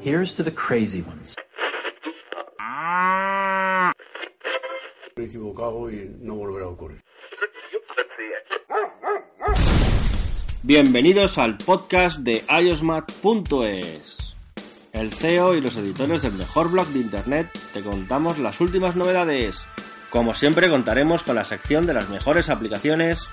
[0.00, 1.36] Here's to the crazy ones.
[5.16, 7.02] Me he equivocado y no volverá a ocurrir.
[10.62, 14.36] Bienvenidos al podcast de iosmat.es.
[14.92, 19.66] El CEO y los editores del mejor blog de internet te contamos las últimas novedades.
[20.10, 23.28] Como siempre contaremos con la sección de las mejores aplicaciones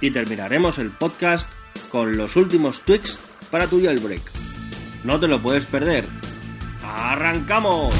[0.00, 1.50] y terminaremos el podcast
[1.90, 3.20] con los últimos tweaks
[3.50, 4.35] para tu jailbreak.
[5.06, 6.04] No te lo puedes perder.
[6.82, 7.94] ¡Arrancamos!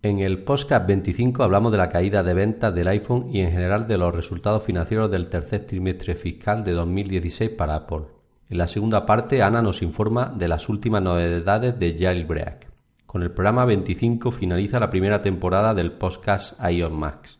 [0.00, 3.86] En el podcast 25 hablamos de la caída de ventas del iPhone y en general
[3.86, 8.06] de los resultados financieros del tercer trimestre fiscal de 2016 para Apple.
[8.48, 12.68] En la segunda parte, Ana nos informa de las últimas novedades de Jailbreak.
[13.04, 17.38] Con el programa 25 finaliza la primera temporada del podcast iOS Max.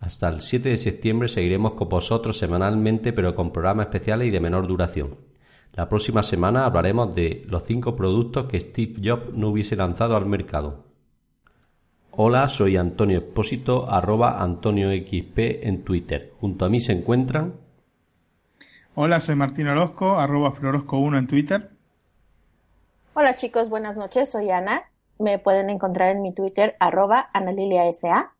[0.00, 4.40] Hasta el 7 de septiembre seguiremos con vosotros semanalmente pero con programas especiales y de
[4.40, 5.27] menor duración.
[5.74, 10.26] La próxima semana hablaremos de los 5 productos que Steve Jobs no hubiese lanzado al
[10.26, 10.84] mercado.
[12.10, 16.32] Hola, soy Antonio Expósito, arroba AntonioXP en Twitter.
[16.40, 17.54] Junto a mí se encuentran...
[18.96, 21.70] Hola, soy Martín Orozco, arroba Florosco1 en Twitter.
[23.14, 24.82] Hola chicos, buenas noches, soy Ana.
[25.20, 28.32] Me pueden encontrar en mi Twitter, arroba AnaliliaSA.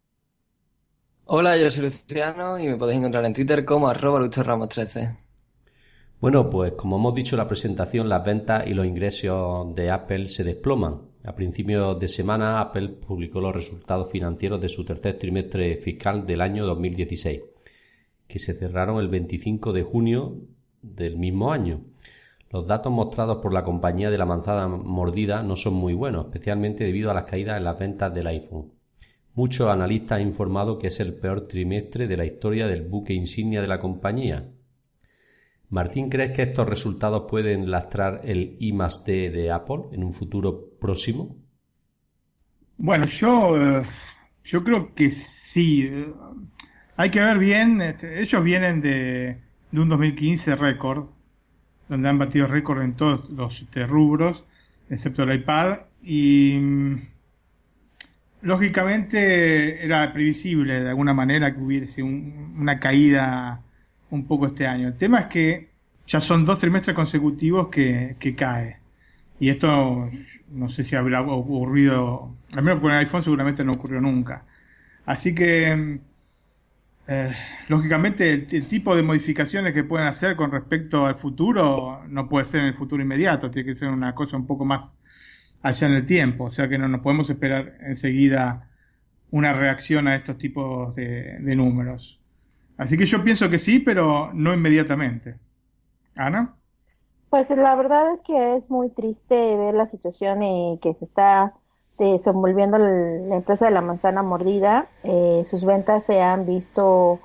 [1.27, 5.28] Hola, yo soy Luciano y me podéis encontrar en Twitter como arroba Ramos13.
[6.21, 10.29] Bueno, pues como hemos dicho en la presentación, las ventas y los ingresos de Apple
[10.29, 11.03] se desploman.
[11.23, 16.41] A principios de semana, Apple publicó los resultados financieros de su tercer trimestre fiscal del
[16.41, 17.43] año 2016,
[18.27, 20.39] que se cerraron el 25 de junio
[20.83, 21.83] del mismo año.
[22.51, 26.83] Los datos mostrados por la compañía de la manzana mordida no son muy buenos, especialmente
[26.83, 28.73] debido a las caídas en las ventas del iPhone.
[29.35, 33.63] Muchos analistas han informado que es el peor trimestre de la historia del buque insignia
[33.63, 34.49] de la compañía.
[35.71, 40.13] Martín, ¿crees que estos resultados pueden lastrar el I más D de Apple en un
[40.13, 41.37] futuro próximo?
[42.77, 43.87] Bueno, yo, eh,
[44.45, 45.17] yo creo que
[45.53, 45.89] sí.
[46.97, 49.39] Hay que ver bien, este, ellos vienen de,
[49.71, 51.07] de un 2015 récord,
[51.89, 54.45] donde han batido récord en todos los este, rubros,
[54.91, 56.97] excepto el iPad, y mm,
[58.43, 63.63] lógicamente era previsible de alguna manera que hubiese un- una caída
[64.11, 64.89] un poco este año.
[64.89, 65.69] El tema es que
[66.07, 68.79] ya son dos trimestres consecutivos que, cae.
[69.41, 70.11] Y esto
[70.51, 74.45] no sé si habrá ocurrido, al menos con el iPhone seguramente no ocurrió nunca.
[75.07, 76.01] Así que,
[77.09, 77.33] eh,
[77.69, 82.61] lógicamente, el, tipo de modificaciones que pueden hacer con respecto al futuro no puede ser
[82.61, 84.91] en el futuro inmediato, tiene que ser una cosa un poco más
[85.63, 86.45] allá en el tiempo.
[86.45, 88.69] O sea que no nos podemos esperar enseguida
[89.31, 92.19] una reacción a estos tipos de números.
[92.79, 95.39] Así que yo pienso que sí, pero no inmediatamente.
[96.17, 96.57] Ana.
[97.31, 101.55] Pues la verdad es que es muy triste ver la situación y que se está
[101.99, 104.89] desenvolviendo el- la empresa de la manzana mordida.
[105.03, 107.21] Eh, sus ventas se han visto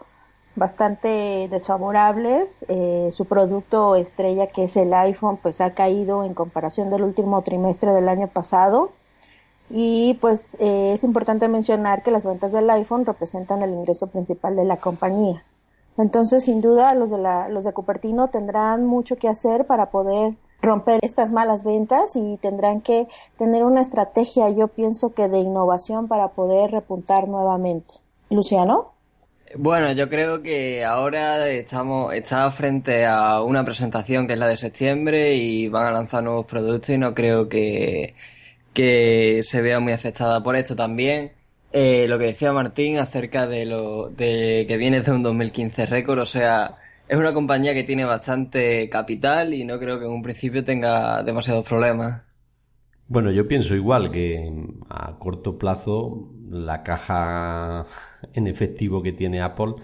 [0.55, 2.65] bastante desfavorables.
[2.69, 7.41] Eh, su producto estrella, que es el iPhone, pues ha caído en comparación del último
[7.43, 8.91] trimestre del año pasado.
[9.69, 14.55] Y pues eh, es importante mencionar que las ventas del iPhone representan el ingreso principal
[14.55, 15.43] de la compañía.
[15.97, 20.33] Entonces, sin duda, los de, la, los de Cupertino tendrán mucho que hacer para poder
[20.61, 23.07] romper estas malas ventas y tendrán que
[23.37, 27.95] tener una estrategia, yo pienso que de innovación para poder repuntar nuevamente.
[28.29, 28.93] Luciano.
[29.55, 34.57] Bueno, yo creo que ahora estamos, está frente a una presentación que es la de
[34.57, 38.15] septiembre y van a lanzar nuevos productos y no creo que,
[38.73, 41.31] que se vea muy afectada por esto también.
[41.71, 46.19] Eh, lo que decía Martín acerca de lo de que viene de un 2015 récord,
[46.19, 50.21] o sea, es una compañía que tiene bastante capital y no creo que en un
[50.21, 52.21] principio tenga demasiados problemas.
[53.07, 54.51] Bueno, yo pienso igual que
[54.89, 57.87] a corto plazo la caja
[58.33, 59.75] en efectivo que tiene Apple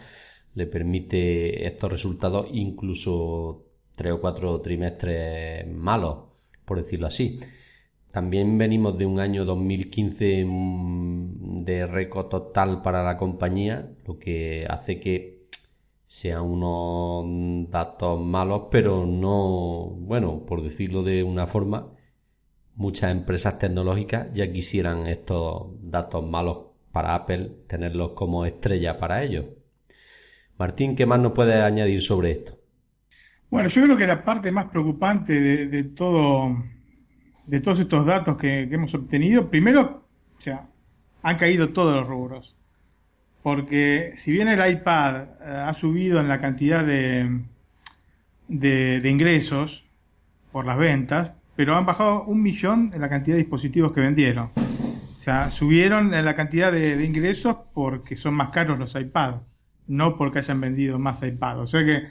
[0.55, 6.25] le permite estos resultados incluso tres o cuatro trimestres malos,
[6.65, 7.39] por decirlo así.
[8.11, 14.65] También venimos de un año 2015 mm, de récord total para la compañía, lo que
[14.69, 15.39] hace que
[16.07, 21.87] sean unos datos malos, pero no, bueno, por decirlo de una forma,
[22.75, 29.45] muchas empresas tecnológicas ya quisieran estos datos malos para Apple tenerlos como estrella para ellos.
[30.57, 32.53] Martín, ¿qué más nos puedes añadir sobre esto?
[33.51, 36.57] Bueno, yo creo que la parte más preocupante de, de todo,
[37.49, 40.03] de todos estos datos que, hemos obtenido, primero,
[40.37, 40.67] o sea,
[41.23, 42.55] han caído todos los rubros.
[43.41, 47.41] Porque si bien el iPad eh, ha subido en la cantidad de,
[48.47, 49.83] de, de ingresos
[50.51, 54.51] por las ventas, pero han bajado un millón en la cantidad de dispositivos que vendieron.
[54.55, 59.41] O sea, subieron en la cantidad de, ingresos porque son más caros los iPads,
[59.87, 61.59] no porque hayan vendido más iPads.
[61.59, 62.07] O sea que,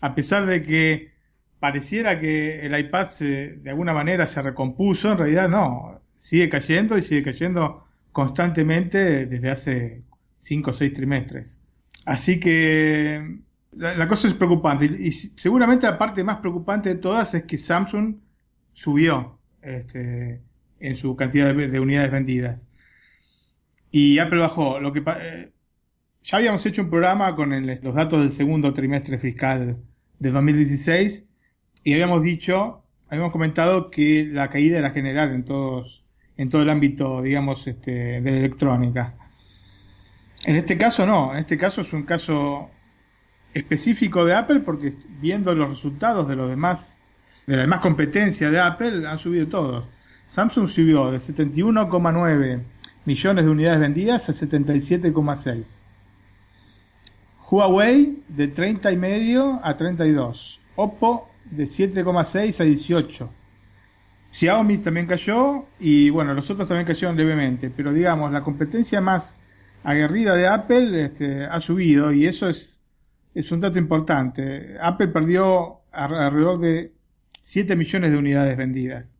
[0.00, 1.12] a pesar de que
[1.60, 6.96] pareciera que el iPad se, de alguna manera se recompuso, en realidad no, sigue cayendo
[6.98, 10.02] y sigue cayendo constantemente desde hace
[10.38, 11.60] 5 o 6 trimestres.
[12.04, 13.38] Así que
[13.72, 18.16] la, cosa es preocupante y, seguramente la parte más preocupante de todas es que Samsung
[18.72, 20.40] subió este,
[20.80, 22.70] en su cantidad de, unidades vendidas.
[23.90, 24.80] Y Apple bajó.
[24.80, 25.50] Lo que eh,
[26.22, 29.78] ya habíamos hecho un programa con los datos del segundo trimestre fiscal
[30.18, 31.24] de 2016
[31.86, 36.02] y habíamos dicho, habíamos comentado que la caída era general en todos,
[36.36, 39.14] en todo el ámbito, digamos, este, de la electrónica.
[40.44, 42.70] En este caso no, en este caso es un caso
[43.54, 47.00] específico de Apple porque viendo los resultados de los demás,
[47.46, 49.84] de la demás competencia de Apple, han subido todos.
[50.26, 52.64] Samsung subió de 71,9
[53.04, 55.82] millones de unidades vendidas a 77,6.
[57.48, 60.60] Huawei de 30 y medio a 32.
[60.74, 63.30] Oppo de 7,6 a 18.
[64.30, 69.38] Xiaomi también cayó y bueno, los otros también cayeron levemente, pero digamos, la competencia más
[69.82, 72.82] aguerrida de Apple este, ha subido y eso es,
[73.34, 74.76] es un dato importante.
[74.80, 76.92] Apple perdió alrededor de
[77.42, 79.14] 7 millones de unidades vendidas.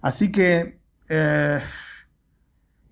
[0.00, 0.78] Así que
[1.08, 1.60] eh,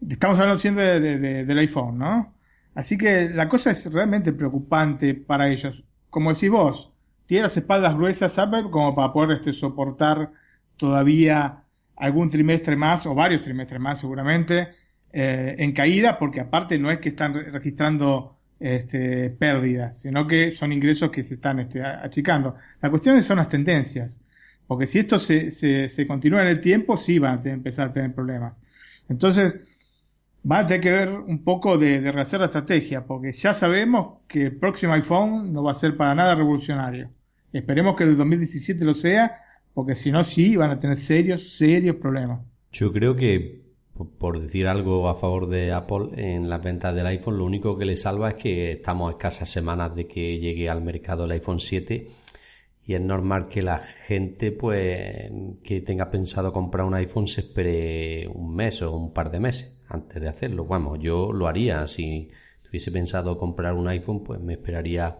[0.08, 2.34] estamos hablando siempre del iPhone, ¿no?
[2.74, 5.82] Así que la cosa es realmente preocupante para ellos.
[6.08, 6.89] Como decís vos,
[7.30, 10.32] tiene las espaldas gruesas Apple como para poder este, soportar
[10.76, 11.62] todavía
[11.94, 14.70] algún trimestre más o varios trimestres más seguramente
[15.12, 20.72] eh, en caída, porque aparte no es que están registrando este, pérdidas, sino que son
[20.72, 22.56] ingresos que se están este, achicando.
[22.82, 24.20] La cuestión son las tendencias.
[24.66, 28.12] Porque si esto se, se, continúa en el tiempo, sí van a empezar a tener
[28.12, 28.54] problemas.
[29.08, 29.54] Entonces,
[30.50, 34.18] va a tener que ver un poco de, de rehacer la estrategia, porque ya sabemos
[34.26, 37.08] que el próximo iPhone no va a ser para nada revolucionario.
[37.52, 39.42] Esperemos que el 2017 lo sea,
[39.74, 42.40] porque si no, sí van a tener serios, serios problemas.
[42.72, 43.62] Yo creo que,
[44.18, 47.84] por decir algo a favor de Apple, en las ventas del iPhone, lo único que
[47.84, 51.60] le salva es que estamos a escasas semanas de que llegue al mercado el iPhone
[51.60, 52.08] 7
[52.90, 55.30] y es normal que la gente pues
[55.62, 59.80] que tenga pensado comprar un iPhone se espere un mes o un par de meses
[59.88, 60.64] antes de hacerlo.
[60.64, 62.30] Vamos, yo lo haría si
[62.62, 65.18] tuviese pensado comprar un iPhone, pues me esperaría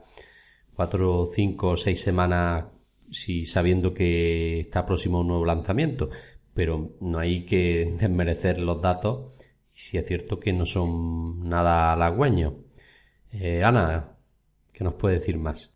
[0.81, 2.65] cuatro, cinco o seis semanas
[3.11, 6.09] si sabiendo que está próximo un nuevo lanzamiento,
[6.55, 9.35] pero no hay que desmerecer los datos
[9.75, 12.55] si es cierto que no son nada halagüeños.
[13.31, 14.17] Eh, Ana,
[14.73, 15.71] ¿qué nos puede decir más?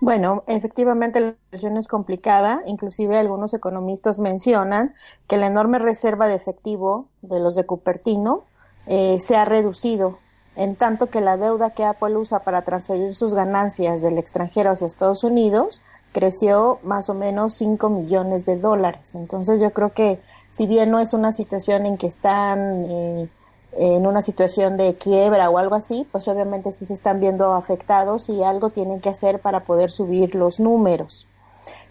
[0.00, 2.62] Bueno, efectivamente la situación es complicada.
[2.66, 4.94] Inclusive algunos economistas mencionan
[5.26, 8.44] que la enorme reserva de efectivo de los de Cupertino
[8.86, 10.20] eh, se ha reducido,
[10.56, 14.86] en tanto que la deuda que Apple usa para transferir sus ganancias del extranjero hacia
[14.86, 15.82] Estados Unidos
[16.12, 19.14] creció más o menos 5 millones de dólares.
[19.14, 20.18] Entonces yo creo que
[20.50, 23.28] si bien no es una situación en que están eh,
[23.72, 28.30] en una situación de quiebra o algo así, pues obviamente sí se están viendo afectados
[28.30, 31.28] y algo tienen que hacer para poder subir los números.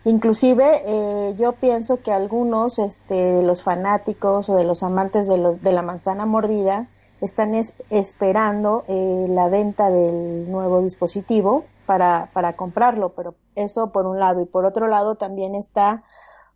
[0.05, 5.37] Inclusive eh, yo pienso que algunos este, de los fanáticos o de los amantes de,
[5.37, 6.87] los, de la manzana mordida
[7.25, 7.53] están
[7.89, 14.41] esperando eh, la venta del nuevo dispositivo para, para comprarlo, pero eso por un lado.
[14.41, 16.03] Y por otro lado también está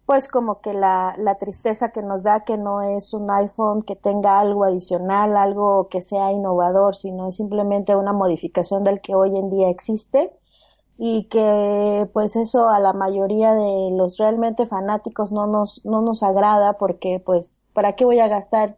[0.06, 3.96] pues como que la, la tristeza que nos da que no es un iPhone que
[3.96, 9.38] tenga algo adicional, algo que sea innovador, sino es simplemente una modificación del que hoy
[9.38, 10.32] en día existe.
[10.98, 16.24] Y que pues eso a la mayoría de los realmente fanáticos no nos, no nos
[16.24, 18.78] agrada porque pues ¿para qué voy a gastar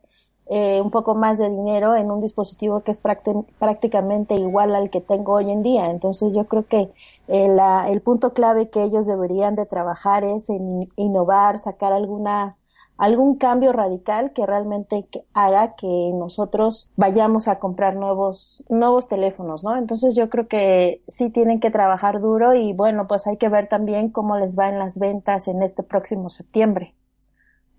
[0.53, 4.99] eh, un poco más de dinero en un dispositivo que es prácticamente igual al que
[4.99, 5.89] tengo hoy en día?
[5.89, 6.91] Entonces yo creo que
[7.29, 10.49] el, el punto clave que ellos deberían de trabajar es
[10.97, 12.57] innovar, sacar alguna
[12.97, 19.77] algún cambio radical que realmente haga que nosotros vayamos a comprar nuevos nuevos teléfonos, ¿no?
[19.77, 23.69] Entonces yo creo que sí tienen que trabajar duro y bueno, pues hay que ver
[23.69, 26.93] también cómo les va en las ventas en este próximo septiembre.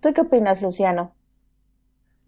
[0.01, 1.13] ¿Tú qué opinas, Luciano?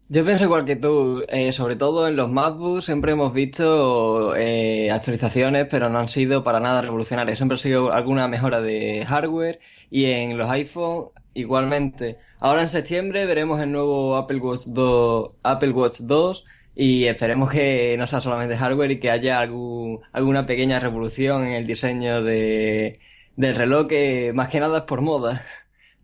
[0.08, 4.90] Yo pienso igual que tú, eh, sobre todo en los MacBooks siempre hemos visto eh,
[4.90, 7.38] actualizaciones, pero no han sido para nada revolucionarias.
[7.38, 12.18] Siempre ha sido alguna mejora de hardware y en los iPhone igualmente.
[12.38, 16.44] Ahora en septiembre veremos el nuevo Apple Watch 2, Apple Watch 2
[16.74, 21.54] y esperemos que no sea solamente hardware y que haya algún, alguna pequeña revolución en
[21.54, 23.00] el diseño de,
[23.36, 25.42] del reloj que más que nada es por moda.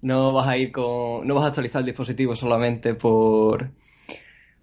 [0.03, 3.71] No vas a ir con, no vas a actualizar el dispositivo solamente por,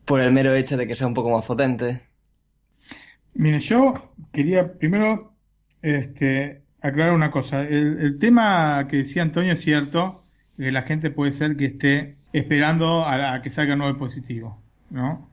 [0.08, 2.02] por el mero hecho de que sea un poco más potente.
[3.36, 3.94] Mire, yo
[4.32, 5.34] quería primero
[5.82, 7.62] este, aclarar una cosa.
[7.62, 10.24] El, tema que decía Antonio es cierto,
[10.58, 14.60] que la gente puede ser que esté esperando a, que salga un nuevo dispositivo,
[14.90, 15.30] ¿no?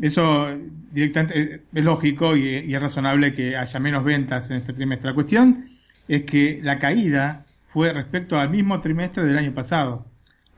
[0.00, 0.48] Eso
[0.90, 5.10] directamente es lógico y, y, es razonable que haya menos ventas en este trimestre.
[5.10, 5.70] La cuestión
[6.08, 10.06] es que la caída fue respecto al mismo trimestre del año pasado,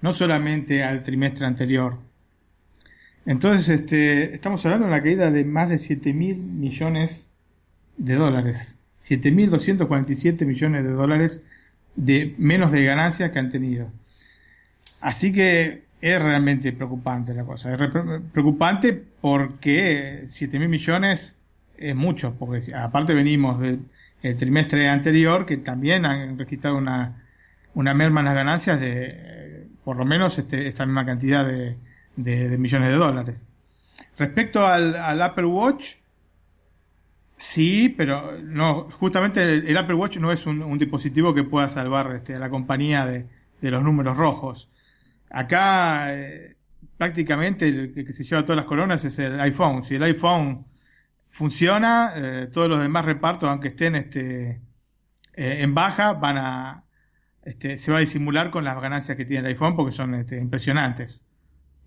[0.01, 1.99] no solamente al trimestre anterior.
[3.27, 7.31] Entonces, este, estamos hablando de una caída de más de 7 mil millones
[7.97, 8.77] de dólares.
[9.07, 11.43] 7.247 millones de dólares
[11.97, 13.89] de menos de ganancias que han tenido.
[15.01, 17.75] Así que es realmente preocupante la cosa.
[17.75, 17.79] Es
[18.33, 21.35] preocupante porque 7.000 millones
[21.79, 23.87] es mucho, porque aparte venimos del
[24.39, 27.23] trimestre anterior que también han registrado una,
[27.75, 31.77] una merma en las ganancias de por lo menos este, esta misma cantidad de,
[32.17, 33.47] de, de, millones de dólares.
[34.19, 35.97] Respecto al, al Apple Watch,
[37.37, 42.35] Sí, pero no, justamente el, Apple Watch no es un, dispositivo que pueda salvar este,
[42.35, 43.27] a la compañía de,
[43.61, 44.69] de los números rojos.
[45.31, 46.57] Acá eh,
[46.97, 49.85] prácticamente el, el, que se lleva todas las coronas es el iPhone.
[49.85, 50.67] Si el iPhone
[51.31, 54.61] funciona, eh, todos los demás repartos, aunque estén este,
[55.35, 56.85] eh, en baja, van a
[57.45, 60.39] este, se va a disimular con las ganancias que tiene el iPhone porque son este,
[60.39, 61.24] impresionantes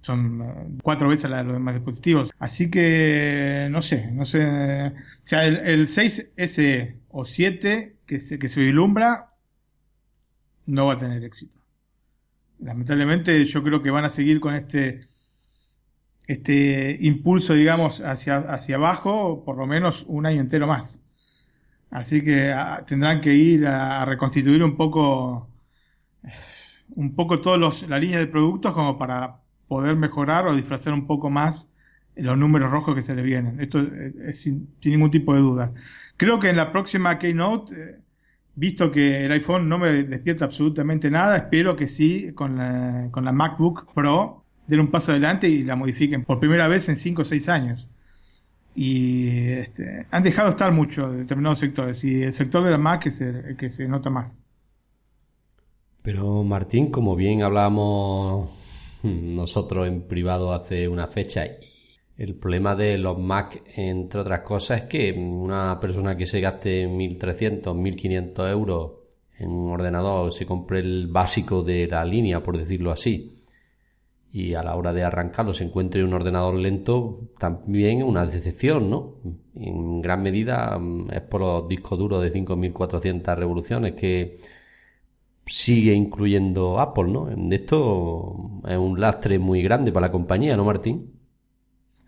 [0.01, 2.29] son uh, cuatro veces la de los demás dispositivos.
[2.39, 4.45] Así que no sé, no sé.
[4.45, 9.33] O sea, el, el 6S o 7 que se, que se vislumbra
[10.65, 11.59] no va a tener éxito.
[12.59, 15.07] Lamentablemente yo creo que van a seguir con este
[16.27, 21.01] este impulso, digamos, hacia, hacia abajo por lo menos un año entero más.
[21.89, 22.53] Así que
[22.85, 25.49] tendrán que ir a, a, reconstituir un poco
[26.95, 31.07] un poco todos los, la línea de productos como para poder mejorar o disfrazar un
[31.07, 31.69] poco más
[32.15, 33.59] los números rojos que se le vienen.
[33.61, 35.73] Esto es sin, sin ningún tipo de duda.
[36.17, 37.95] Creo que en la próxima Keynote, eh,
[38.55, 43.23] visto que el iPhone no me despierta absolutamente nada, espero que sí con la, con
[43.23, 47.21] la MacBook Pro den un paso adelante y la modifiquen por primera vez en 5
[47.21, 47.87] o 6 años.
[48.75, 53.21] Y este, han dejado estar mucho determinados sectores y el sector de la Mac es
[53.21, 54.37] el, el que se nota más.
[56.01, 58.66] Pero Martín, como bien hablábamos
[59.03, 61.45] nosotros en privado hace una fecha.
[62.17, 66.87] El problema de los Mac, entre otras cosas, es que una persona que se gaste
[66.87, 68.91] 1.300, 1.500 euros
[69.37, 73.37] en un ordenador, se compre el básico de la línea, por decirlo así,
[74.31, 79.15] y a la hora de arrancarlo se encuentre un ordenador lento, también una decepción, ¿no?
[79.55, 84.37] En gran medida mm, es por los discos duros de 5.400 revoluciones que
[85.47, 87.29] sigue incluyendo Apple, ¿no?
[87.51, 91.11] Esto es un lastre muy grande para la compañía, ¿no, Martín?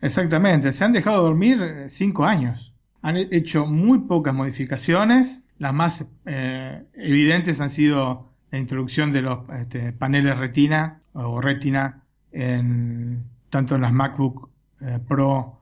[0.02, 2.74] Exactamente, se han dejado dormir cinco años.
[3.02, 5.42] Han hecho muy pocas modificaciones.
[5.58, 12.04] Las más eh, evidentes han sido la introducción de los este, paneles retina o retina
[12.32, 14.50] en, tanto en las MacBook
[14.82, 15.60] eh, Pro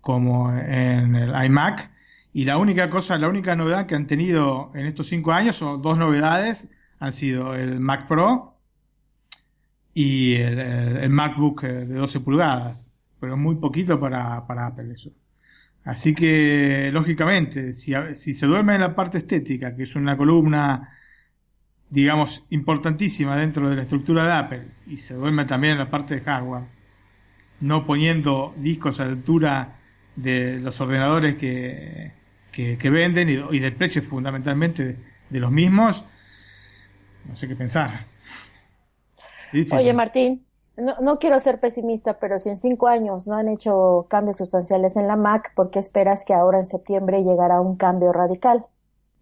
[0.00, 1.90] como en el iMac.
[2.32, 5.80] Y la única cosa, la única novedad que han tenido en estos cinco años son
[5.82, 6.68] dos novedades
[7.04, 8.54] han sido el Mac Pro
[9.92, 15.10] y el, MacBook de 12 pulgadas, pero muy poquito para, para Apple eso.
[15.84, 20.96] Así que, lógicamente, si, si se duerme en la parte estética, que es una columna,
[21.90, 26.14] digamos, importantísima dentro de la estructura de Apple, y se duerme también en la parte
[26.14, 26.64] de hardware,
[27.60, 29.76] no poniendo discos a la altura
[30.16, 32.12] de los ordenadores que,
[32.50, 34.96] que, venden y, y, del precio fundamentalmente
[35.28, 36.06] de los mismos,
[37.24, 38.06] no sé qué pensar.
[39.50, 39.92] Sí, sí, Oye, sí.
[39.92, 44.38] Martín, no, no, quiero ser pesimista, pero si en cinco años no han hecho cambios
[44.38, 48.64] sustanciales en la Mac, ¿por qué esperas que ahora en septiembre llegara un cambio radical?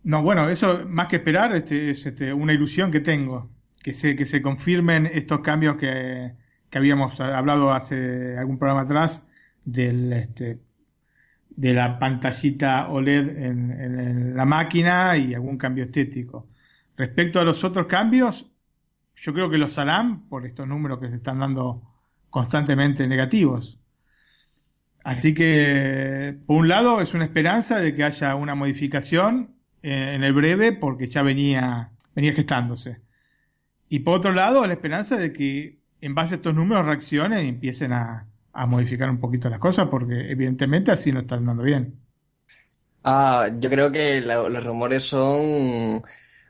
[0.05, 3.51] No, bueno, eso más que esperar este, es este, una ilusión que tengo,
[3.83, 6.33] que se, que se confirmen estos cambios que,
[6.71, 9.29] que habíamos hablado hace algún programa atrás
[9.65, 10.61] del, este,
[11.51, 16.49] de la pantallita OLED en, en, en la máquina y algún cambio estético.
[16.97, 18.51] Respecto a los otros cambios,
[19.17, 21.83] yo creo que los harán por estos números que se están dando
[22.31, 23.81] constantemente negativos.
[25.05, 30.33] Así que, por un lado, es una esperanza de que haya una modificación en el
[30.33, 33.03] breve porque ya venía, venía gestándose.
[33.89, 37.51] Y por otro lado, la esperanza de que en base a estos números reaccionen y
[37.51, 42.01] empiecen a, a modificar un poquito las cosas porque evidentemente así no están dando bien.
[43.05, 46.03] Ah, yo creo que los rumores son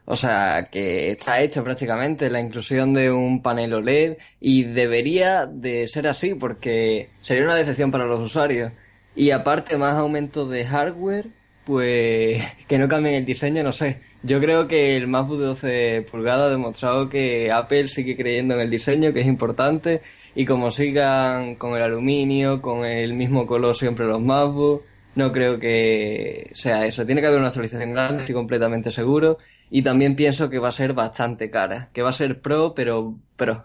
[0.05, 5.87] O sea, que está hecho prácticamente la inclusión de un panel OLED y debería de
[5.87, 8.73] ser así porque sería una decepción para los usuarios.
[9.15, 11.29] Y aparte, más aumento de hardware,
[11.65, 14.01] pues que no cambien el diseño, no sé.
[14.25, 18.61] Yo creo que el MacBook de 12 pulgadas ha demostrado que Apple sigue creyendo en
[18.61, 20.01] el diseño, que es importante,
[20.35, 25.59] y como sigan con el aluminio, con el mismo color siempre los MacBook, no creo
[25.59, 27.05] que sea eso.
[27.05, 29.39] Tiene que haber una actualización grande, estoy completamente seguro,
[29.75, 33.17] y también pienso que va a ser bastante cara, que va a ser pro, pero
[33.37, 33.65] pro.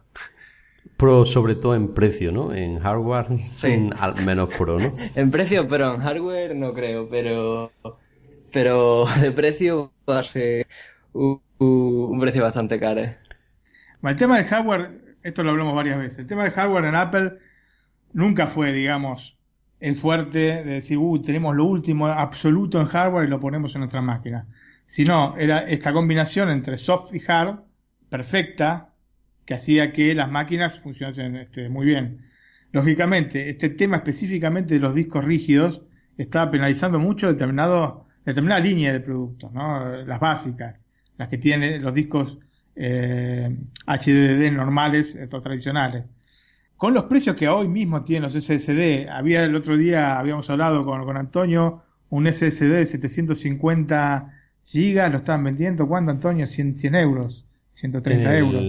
[0.95, 2.53] Pro sobre todo en precio, ¿no?
[2.53, 3.89] En hardware Sí.
[3.99, 4.93] al menos pro, ¿no?
[5.15, 7.73] En precio, pero en hardware no creo, pero
[8.53, 10.65] pero de precio va a ser
[11.11, 13.01] un, un precio bastante caro.
[14.01, 16.19] Bueno, el tema del hardware, esto lo hablamos varias veces.
[16.19, 17.33] El tema del hardware en Apple
[18.13, 19.35] nunca fue, digamos,
[19.81, 23.79] el fuerte de decir, uh, tenemos lo último absoluto en hardware y lo ponemos en
[23.81, 24.47] nuestra máquina.
[24.87, 27.59] Sino, era esta combinación entre soft y hard,
[28.09, 28.93] perfecta,
[29.45, 32.25] que hacía que las máquinas funcionasen este, muy bien.
[32.71, 35.81] Lógicamente, este tema específicamente de los discos rígidos
[36.17, 40.03] estaba penalizando mucho determinado, determinada línea de productos, ¿no?
[40.03, 42.39] Las básicas, las que tienen los discos
[42.75, 46.05] eh, HDD normales, estos tradicionales.
[46.75, 50.85] Con los precios que hoy mismo tienen los SSD, había el otro día, habíamos hablado
[50.85, 54.36] con, con Antonio, un SSD de 750
[54.67, 56.45] gigas, lo estaban vendiendo, ¿cuánto Antonio?
[56.45, 58.63] 100, 100 euros, 130 en el, euros.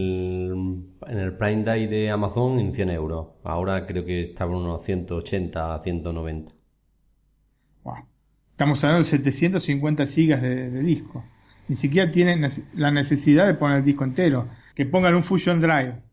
[1.08, 3.28] En el Prime Day de Amazon en 100 euros.
[3.44, 6.52] Ahora creo que estaban unos 180, 190.
[7.82, 7.94] Wow.
[8.52, 11.24] Estamos hablando de 750 gigas de, de disco.
[11.66, 14.48] Ni siquiera tienen la necesidad de poner el disco entero.
[14.74, 16.07] Que pongan un Fusion Drive.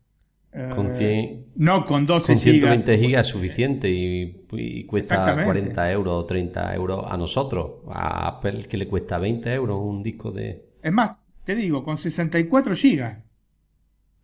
[0.58, 3.00] Eh, Con 100 no con 12 Con 120 gigas.
[3.06, 5.44] gigas es suficiente y, y cuesta Exactamente.
[5.44, 7.82] 40 euros o 30 euros a nosotros.
[7.90, 10.64] A Apple que le cuesta 20 euros un disco de...
[10.82, 11.12] Es más,
[11.44, 13.28] te digo, con 64 gigas.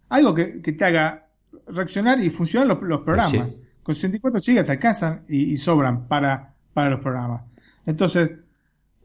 [0.09, 1.27] Algo que, que te haga
[1.67, 3.31] reaccionar y funcionar los, los programas.
[3.31, 3.43] Sí.
[3.83, 7.43] Con 64 gigas te alcanzan y, y sobran para, para los programas.
[7.85, 8.31] Entonces,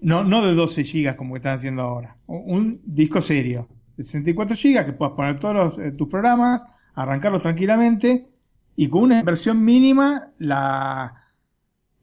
[0.01, 2.15] no, no de 12 gigas como están haciendo ahora.
[2.27, 3.67] Un, un disco serio.
[3.97, 6.63] De 64 gigas que puedas poner todos los, eh, tus programas,
[6.97, 8.27] arrancarlos tranquilamente
[8.75, 11.27] y con una inversión mínima la,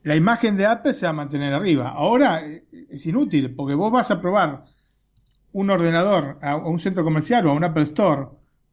[0.05, 1.91] la imagen de Apple se va a mantener arriba.
[1.91, 4.65] Ahora eh, es inútil porque vos vas a probar
[5.53, 8.29] un ordenador a, un centro comercial o a un Apple Store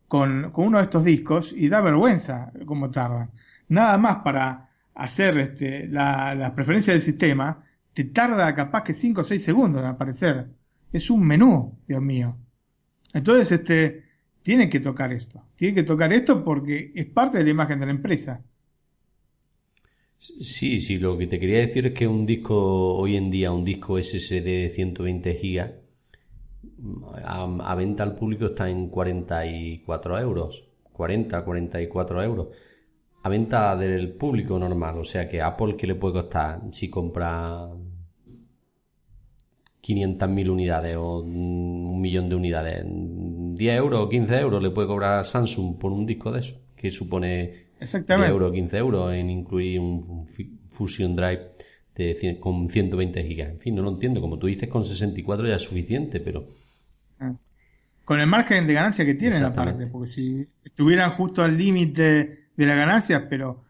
[0.07, 3.31] con, con uno de estos discos y da vergüenza cómo tardan.
[3.67, 9.21] Nada más para hacer este, la, la preferencia del sistema, te tarda capaz que 5
[9.21, 10.49] o 6 segundos en aparecer.
[10.93, 12.37] Es un menú, Dios mío.
[13.13, 14.10] Entonces, este,
[14.41, 15.43] tiene que tocar esto.
[15.55, 18.43] Tiene que tocar esto porque es parte de la imagen de la empresa.
[20.17, 23.65] Sí, sí, lo que te quería decir es que un disco, hoy en día, un
[23.65, 25.71] disco SSD de 120 gigas,
[27.23, 30.63] a, a venta al público está en 44 euros.
[30.93, 32.47] 40, 44 euros.
[33.23, 37.69] A venta del público normal, o sea que Apple, ¿qué le puede costar si compra
[39.81, 42.83] 500.000 unidades o un millón de unidades?
[42.85, 46.91] 10 euros o 15 euros le puede cobrar Samsung por un disco de eso, que
[46.91, 48.27] supone 10 Exactamente.
[48.27, 50.27] euros, 15 euros en incluir un,
[50.69, 51.41] Fusion Drive
[51.95, 53.49] de, cien- con 120 gigas.
[53.51, 54.21] En fin, no lo entiendo.
[54.21, 56.45] Como tú dices, con 64 ya es suficiente, pero
[58.03, 62.65] Con el margen de ganancia que tienen aparte, porque si estuvieran justo al límite de
[62.65, 63.63] la ganancia, pero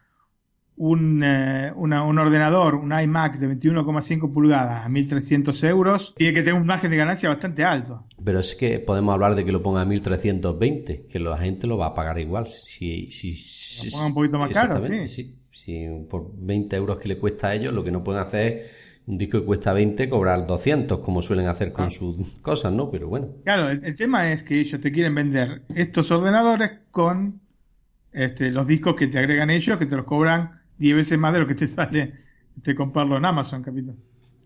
[0.84, 6.40] un, eh, una- un ordenador, un iMac de 21,5 pulgadas a 1.300 euros, tiene que
[6.42, 8.04] tener un margen de ganancia bastante alto.
[8.24, 11.78] Pero es que podemos hablar de que lo ponga a 1320, que la gente lo
[11.78, 12.46] va a pagar igual.
[12.66, 15.36] Si, si, si- ponga un poquito más caro, Exactamente, sí.
[15.52, 18.70] Si por 20 euros que le cuesta a ellos, lo que no pueden hacer es
[19.06, 21.90] un disco que cuesta 20 cobrar 200, como suelen hacer con Ah.
[21.90, 22.90] sus cosas, ¿no?
[22.90, 27.40] Pero bueno, Claro, el, el tema es que ellos te quieren vender estos ordenadores con
[28.12, 31.40] este, los discos que te agregan ellos, que te los cobran 10 veces más de
[31.40, 32.12] lo que te sale
[32.56, 33.94] este, comprarlo en Amazon, capito.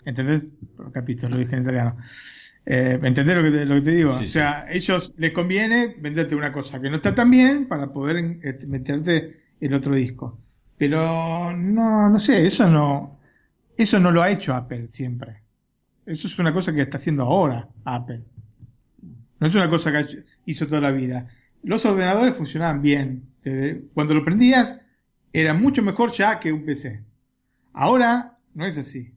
[0.05, 0.47] ¿Entendés?
[0.93, 1.97] Capito, lo dije en italiano.
[2.65, 4.11] Eh, ¿Entendés lo que te, lo que te digo?
[4.11, 7.89] Sí, o sea, ellos les conviene venderte una cosa que no está tan bien para
[7.93, 10.39] poder este, meterte el otro disco.
[10.79, 13.19] Pero no, no sé, eso no,
[13.77, 15.39] eso no lo ha hecho Apple siempre.
[16.05, 18.21] Eso es una cosa que está haciendo ahora Apple.
[19.41, 21.29] No es una cosa que hizo toda la vida.
[21.63, 23.23] Los ordenadores funcionaban bien.
[23.43, 24.81] Desde- Cuando lo prendías,
[25.41, 27.03] era mucho mejor ya que un PC.
[27.75, 29.13] Ahora no es así.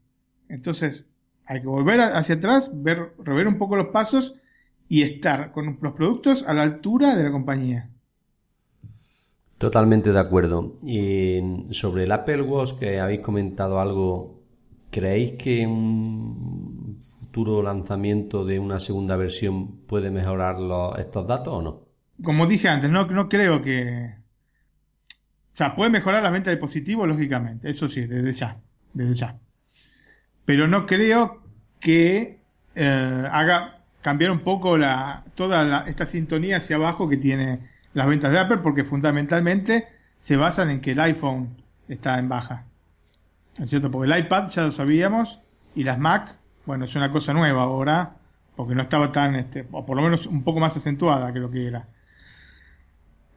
[0.50, 1.06] Entonces,
[1.46, 4.36] hay que volver hacia atrás, ver, rever un poco los pasos
[4.90, 7.90] y estar con los productos a la altura de la compañía.
[9.58, 10.78] totalmente de acuerdo.
[10.84, 11.40] Y
[11.72, 14.42] sobre el Apple Watch, que habéis comentado algo,
[14.92, 20.58] ¿creéis que un futuro lanzamiento de una segunda versión puede mejorar
[21.00, 21.82] estos datos o no?
[22.24, 24.19] Como dije antes, no, no creo que...
[25.52, 28.58] O sea, puede mejorar la venta de dispositivos, lógicamente, eso sí, desde ya,
[28.94, 29.36] desde ya.
[30.46, 31.44] Pero no creo
[31.80, 32.40] que
[32.76, 37.60] eh, haga cambiar un poco la, toda esta sintonía hacia abajo que tiene
[37.94, 41.58] las ventas de Apple, porque fundamentalmente se basan en que el iPhone
[41.88, 42.66] está en baja.
[43.58, 43.92] ¿Es cierto?
[43.92, 45.40] Porque el iPad ya lo sabíamos
[45.76, 46.36] y las Mac,
[46.66, 48.16] bueno, es una cosa nueva ahora,
[48.56, 51.52] porque no estaba tan, este, o por lo menos un poco más acentuada que lo
[51.52, 51.88] que era.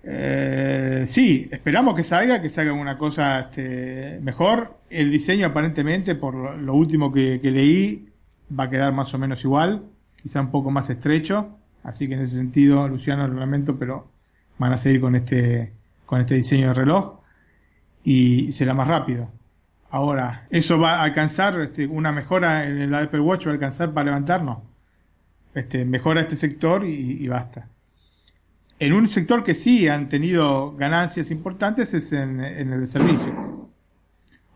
[0.04, 4.76] Eh, sí, esperamos que salga, que salga una cosa este, mejor.
[4.90, 8.08] El diseño aparentemente, por lo último que, leí,
[8.58, 9.82] va a quedar más o menos igual,
[10.22, 11.56] quizá un poco más estrecho.
[11.84, 14.08] Así que en ese sentido, Luciano, lo lamento, pero
[14.58, 15.72] van a seguir con este,
[16.06, 17.20] con este diseño de reloj
[18.04, 19.28] y será más rápido.
[19.90, 23.46] Ahora, ¿eso va a alcanzar este, una mejora en el Apple Watch?
[23.46, 24.58] ¿Va a alcanzar para levantarnos?
[25.54, 27.68] Este, mejora este sector y, basta.
[28.78, 33.35] En un sector que sí han tenido ganancias importantes es en, el de servicios.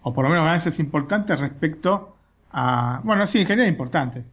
[0.02, 2.16] O por lo menos ganancias importantes respecto
[2.52, 3.00] a...
[3.04, 4.32] Bueno, sí, en general importantes.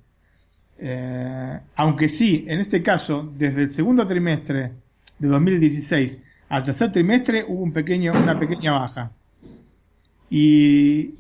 [0.80, 4.72] Eh, aunque sí, en este caso, desde el segundo trimestre
[5.19, 6.19] de 2016
[6.54, 9.12] al tercer trimestre hubo un pequeño, una pequeña baja.
[10.30, 11.15] Y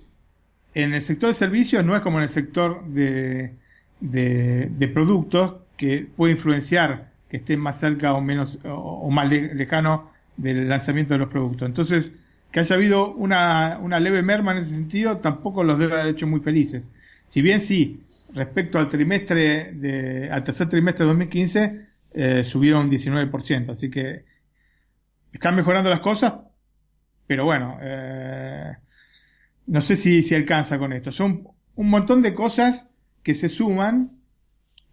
[0.75, 3.55] en el sector de servicios no es como en el sector de,
[3.99, 10.69] de, productos que puede influenciar que estén más cerca o menos o, más lejano del
[10.69, 11.67] lanzamiento de los productos.
[11.67, 12.13] Entonces,
[12.51, 16.27] que haya habido una, una leve merma en ese sentido tampoco los debe haber hecho
[16.27, 16.83] muy felices.
[17.25, 18.03] Si bien sí,
[18.35, 24.25] respecto al trimestre de, al tercer trimestre de 2015 eh, subieron un 19%, así que
[25.31, 26.35] están mejorando las cosas,
[27.25, 28.73] pero bueno, eh,
[29.65, 31.11] no sé si, si alcanza con esto.
[31.11, 32.87] Son un montón de cosas
[33.23, 34.22] que se suman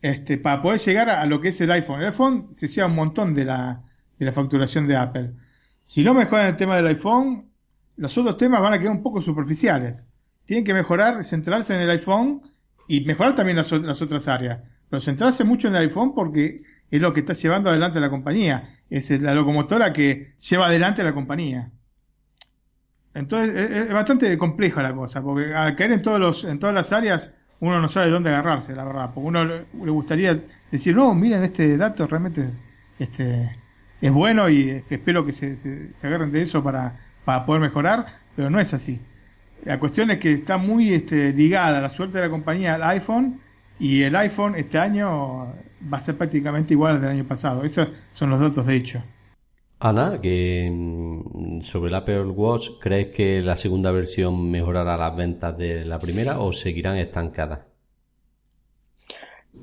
[0.02, 2.00] este, para poder llegar a, lo que es el iPhone.
[2.00, 3.82] El iPhone se lleva un montón de la,
[4.18, 5.32] de la facturación de Apple.
[5.84, 7.50] Si no mejoran el tema del iPhone,
[7.96, 10.08] los otros temas van a quedar un poco superficiales.
[10.46, 12.42] Tienen que mejorar, centrarse en el iPhone
[12.88, 14.60] y mejorar también las, las otras áreas.
[14.88, 18.78] Pero centrarse mucho en el iPhone porque es lo que está llevando adelante la compañía.
[18.88, 21.70] Es la locomotora que lleva adelante la compañía.
[23.14, 26.92] Entonces es, bastante compleja la cosa, porque al caer en, todos los, en todas las
[26.92, 29.10] áreas uno no sabe de dónde agarrarse, la verdad.
[29.14, 32.48] Porque uno le, gustaría decir, no, miren, este dato realmente
[32.98, 33.52] este,
[34.00, 38.50] es bueno y espero que se, se, agarren de eso para, para poder mejorar, pero
[38.50, 39.00] no es así.
[39.64, 43.40] La cuestión es que está muy este, ligada la suerte de la compañía al iPhone
[43.78, 45.52] y el iPhone este año
[45.92, 47.64] va a ser prácticamente igual al del año pasado.
[47.64, 49.02] Esos son los datos de hecho.
[49.82, 55.56] Ana, que mm, sobre el Apple Watch, ¿crees que la segunda versión mejorará las ventas
[55.56, 57.60] de la primera o seguirán estancadas?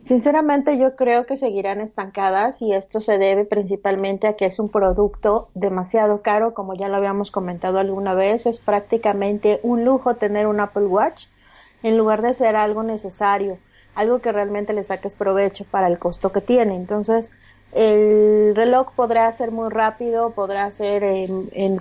[0.06, 4.70] Sinceramente yo creo que seguirán estancadas y esto se debe principalmente a que es un
[4.70, 10.48] producto demasiado caro, como ya lo habíamos comentado alguna vez, es prácticamente un lujo tener
[10.48, 11.26] un Apple Watch
[11.84, 13.60] en lugar de ser algo necesario,
[13.94, 16.76] algo que realmente le saques provecho para el costo que tiene.
[16.76, 17.32] Entonces,
[17.78, 21.04] el reloj podrá ser muy rápido, podrá ser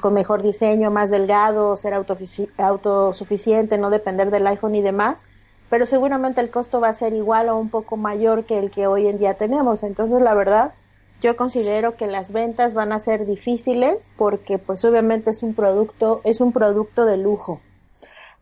[0.00, 5.24] con mejor diseño, más delgado, ser autosuficiente, no depender del iPhone y demás,
[5.70, 8.86] pero seguramente el costo va a ser igual o un poco mayor que el que
[8.86, 9.82] hoy en día tenemos.
[9.82, 10.74] Entonces, la verdad,
[11.22, 16.20] yo considero que las ventas van a ser difíciles porque pues obviamente es un producto,
[16.24, 17.60] es un producto de lujo.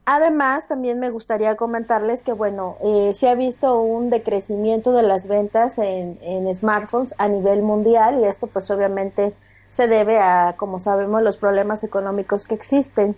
[0.07, 5.27] Además, también me gustaría comentarles que, bueno, eh, se ha visto un decrecimiento de las
[5.27, 9.33] ventas en, en, smartphones a nivel mundial y esto pues obviamente
[9.71, 13.17] se debe a, como sabemos, los problemas económicos que existen.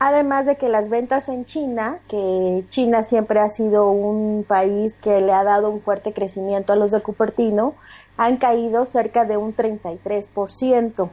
[0.00, 5.20] Además de que las ventas en China, que China siempre ha sido un país que
[5.20, 7.74] le ha dado un fuerte crecimiento a los de Cupertino,
[8.16, 11.10] han caído cerca de un 33%.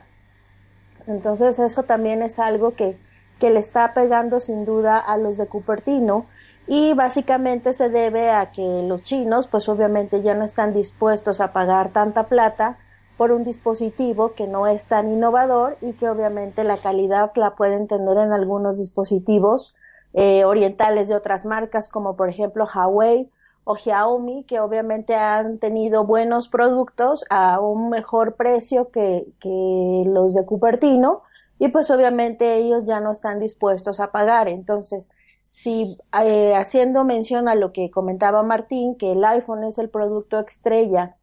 [1.07, 2.97] Entonces eso también es algo que
[3.39, 6.25] que le está pegando sin duda a los de Cupertino
[6.67, 11.53] y básicamente se debe a que los chinos pues obviamente ya no están dispuestos a
[11.53, 12.77] pagar tanta plata
[13.17, 17.87] por un dispositivo que no es tan innovador y que obviamente la calidad la pueden
[17.87, 19.75] tener en algunos dispositivos
[20.13, 23.29] eh, orientales de otras marcas como por ejemplo Huawei
[23.63, 30.33] o Xiaomi que obviamente han tenido buenos productos a un mejor precio que, que los
[30.33, 31.21] de Cupertino
[31.59, 34.47] y pues obviamente ellos ya no están dispuestos a pagar.
[34.47, 35.09] Entonces,
[35.43, 40.39] si eh, haciendo mención a lo que comentaba Martín, que el iPhone es el producto
[40.39, 41.15] estrella,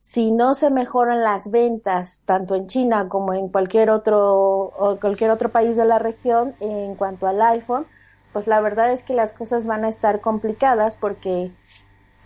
[0.00, 5.30] si no se mejoran las ventas tanto en China como en cualquier otro o cualquier
[5.30, 7.86] otro país de la región en cuanto al iPhone,
[8.32, 11.50] pues la verdad es que las cosas van a estar complicadas porque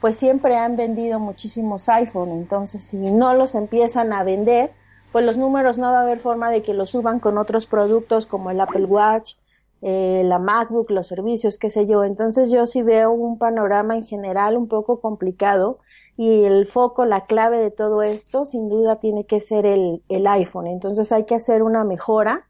[0.01, 4.73] pues siempre han vendido muchísimos iPhone, entonces si no los empiezan a vender,
[5.13, 8.27] pues los números no va a haber forma de que los suban con otros productos
[8.27, 9.35] como el Apple Watch,
[9.83, 12.05] eh, la MacBook, los servicios, qué sé yo.
[12.05, 15.79] Entonces yo sí veo un panorama en general un poco complicado
[16.17, 20.27] y el foco, la clave de todo esto, sin duda tiene que ser el, el
[20.27, 20.67] iPhone.
[20.67, 22.47] Entonces hay que hacer una mejora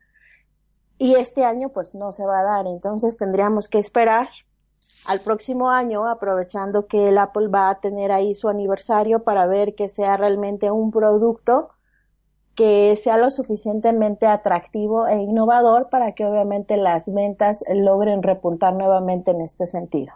[0.99, 2.67] y este año pues no se va a dar.
[2.67, 4.29] Entonces tendríamos que esperar
[5.07, 9.75] al próximo año, aprovechando que el Apple va a tener ahí su aniversario para ver
[9.75, 11.71] que sea realmente un producto
[12.61, 19.31] que sea lo suficientemente atractivo e innovador para que obviamente las ventas logren repuntar nuevamente
[19.31, 20.13] en este sentido.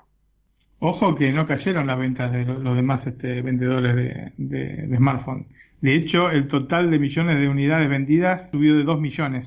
[0.78, 5.46] Ojo que no cayeron las ventas de los demás este, vendedores de, de, smartphones.
[5.80, 9.46] De hecho, el total de millones de unidades vendidas subió de 2 millones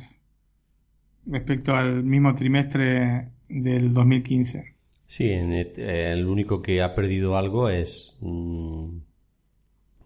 [1.28, 4.74] respecto al mismo trimestre del 2015.
[5.06, 8.98] Sí, en el, único que ha perdido algo es mm,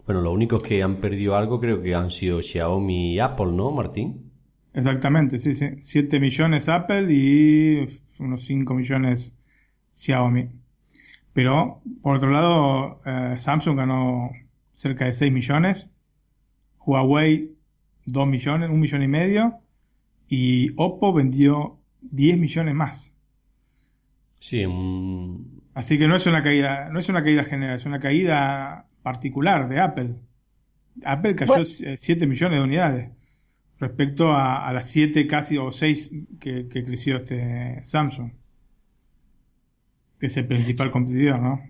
[0.06, 3.70] bueno, los únicos que han perdido algo creo que han sido Xiaomi y Apple, ¿no,
[3.70, 4.30] Martín?
[4.74, 5.66] Exactamente, sí, sí.
[5.80, 9.36] 7 millones Apple y unos 5 millones
[9.96, 10.48] Xiaomi.
[11.32, 14.30] Pero, por otro lado, eh, Samsung ganó
[14.74, 15.88] cerca de 6 millones,
[16.84, 17.52] Huawei
[18.06, 19.54] 2 millones, 1 millón y medio,
[20.28, 23.12] y Oppo vendió 10 millones más.
[24.40, 25.62] Sí, un...
[25.74, 29.68] Así que no es una caída, no es una caída general, es una caída particular
[29.68, 30.14] de Apple.
[31.04, 33.10] Apple cayó 7 millones de unidades
[33.78, 36.10] respecto a, las 7 casi o 6
[36.40, 38.30] que, creció este Samsung,
[40.20, 41.60] que es el principal competidor, ¿no?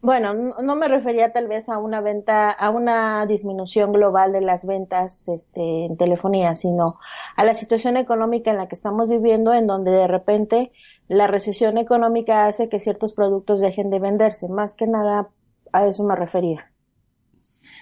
[0.00, 4.64] Bueno, no me refería tal vez a una venta, a una disminución global de las
[4.64, 6.94] ventas este, en telefonía, sino
[7.36, 10.70] a la situación económica en la que estamos viviendo, en donde de repente
[11.08, 15.28] la recesión económica hace que ciertos productos dejen de venderse, más que nada
[15.74, 16.70] a eso me refería.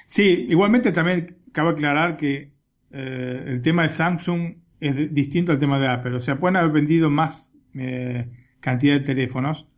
[0.06, 2.52] Sí, igualmente también cabe aclarar que
[2.90, 6.16] eh, el tema de Samsung es distinto al tema de Apple.
[6.16, 8.26] O sea, pueden haber vendido más eh,
[8.60, 9.68] cantidad de teléfonos,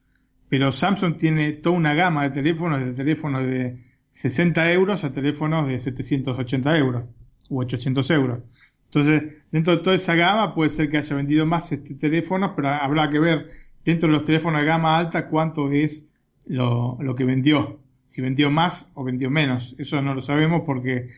[0.48, 5.66] pero Samsung tiene toda una gama de teléfonos, de teléfonos de 60 euros a teléfonos
[5.66, 7.05] de 780 euros
[7.50, 8.38] u 800 euros.
[8.85, 12.68] Entonces, dentro de toda esa gama puede ser que haya vendido más este, teléfonos, pero
[12.68, 13.48] habrá que ver
[13.85, 16.09] dentro de los teléfonos de gama alta cuánto es
[16.46, 17.81] lo, lo que vendió
[18.14, 19.74] si vendió más o vendió menos.
[19.77, 21.09] Eso no lo sabemos porque,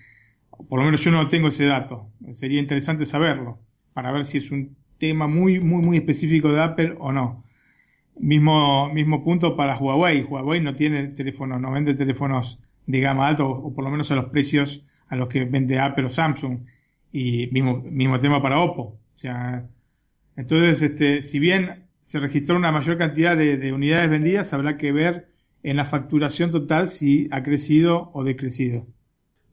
[0.66, 2.08] por lo menos yo no tengo ese dato.
[2.32, 3.58] Sería interesante saberlo,
[3.92, 7.44] para ver si es un tema muy, muy, muy específico de Apple o no.
[8.18, 10.22] Mismo, mismo punto para Huawei.
[10.22, 14.14] Huawei no tiene teléfonos, no vende teléfonos de gama alta, o, por lo menos a
[14.14, 16.60] los precios a los que vende Apple o Samsung.
[17.12, 18.98] Y mismo, mismo tema para Oppo.
[19.16, 19.66] O sea,
[20.34, 24.92] entonces, este, si bien se registró una mayor cantidad de, de unidades vendidas, habrá que
[24.92, 25.35] ver
[25.66, 28.86] en la facturación total si ha crecido o decrecido.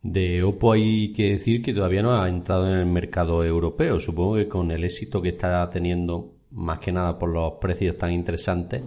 [0.03, 3.99] De Oppo hay que decir que todavía no ha entrado en el mercado europeo.
[3.99, 8.11] Supongo que con el éxito que está teniendo, más que nada por los precios tan
[8.11, 8.83] interesantes,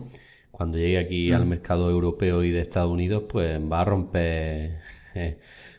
[0.53, 1.49] cuando llegue aquí al mm.
[1.49, 4.79] mercado europeo y de Estados Unidos, pues va a romper
[5.17, 5.39] eh,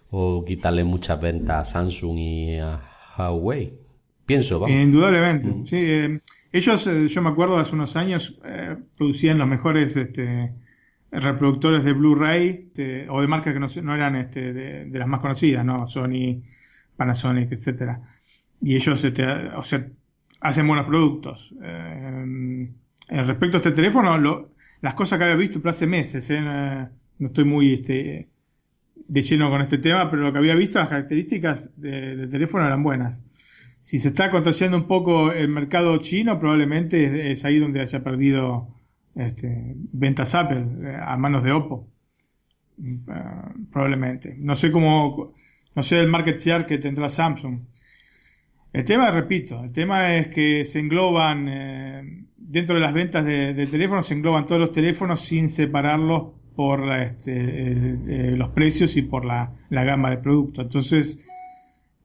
[0.10, 2.82] o quitarle muchas ventas a Samsung y a
[3.18, 3.72] Huawei.
[4.26, 4.76] Pienso, vamos.
[4.76, 5.48] Indudablemente.
[5.48, 5.66] Mm.
[5.66, 6.20] Sí, eh,
[6.52, 8.38] ellos, eh, yo me acuerdo, hace unos años
[8.98, 10.52] producían los mejores este,
[11.12, 12.72] reproductores de Blu-ray
[13.10, 15.88] o de marcas que no, no eran este, de, las más conocidas, ¿no?
[15.88, 16.44] Sony,
[16.96, 18.02] Panasonic, etcétera.
[18.62, 19.62] Y ellos este, o
[20.42, 21.54] hacen buenos productos.
[21.62, 22.70] Eh,
[23.10, 24.50] respecto a este teléfono,
[24.82, 26.42] las cosas que había visto hace meses, ¿eh?
[26.42, 28.28] no estoy muy este,
[29.08, 32.84] de lleno con este tema, pero lo que había visto, las características del teléfono eran
[32.84, 33.26] buenas.
[33.80, 38.68] Si se está contrayendo un poco el mercado chino, probablemente es ahí donde haya perdido
[39.18, 41.88] este, ventas Apple eh, a manos de Oppo.
[42.80, 43.02] Eh,
[43.72, 44.36] probablemente.
[44.38, 45.34] No sé cómo,
[45.76, 47.60] no sé el market share que tendrá Samsung.
[48.74, 53.68] El tema, repito, el tema es que se engloban, eh, dentro de las ventas de,
[53.72, 59.52] teléfonos, se engloban todos los teléfonos sin separarlos por este, los precios y por la,
[59.70, 60.66] gama de productos.
[60.66, 61.20] Entonces,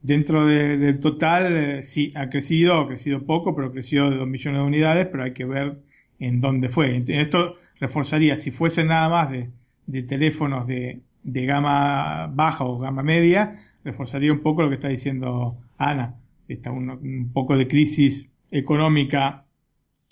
[0.00, 4.66] dentro del total, sí, ha crecido, ha crecido poco, pero creció de 2 millones de
[4.66, 5.78] unidades, pero hay que ver
[6.22, 7.02] en dónde fue.
[7.08, 14.32] Esto reforzaría, si fuese nada más de, teléfonos de, gama baja o gama media, reforzaría
[14.32, 16.14] un poco lo que está diciendo Ana.
[16.46, 19.46] Está un, poco de crisis económica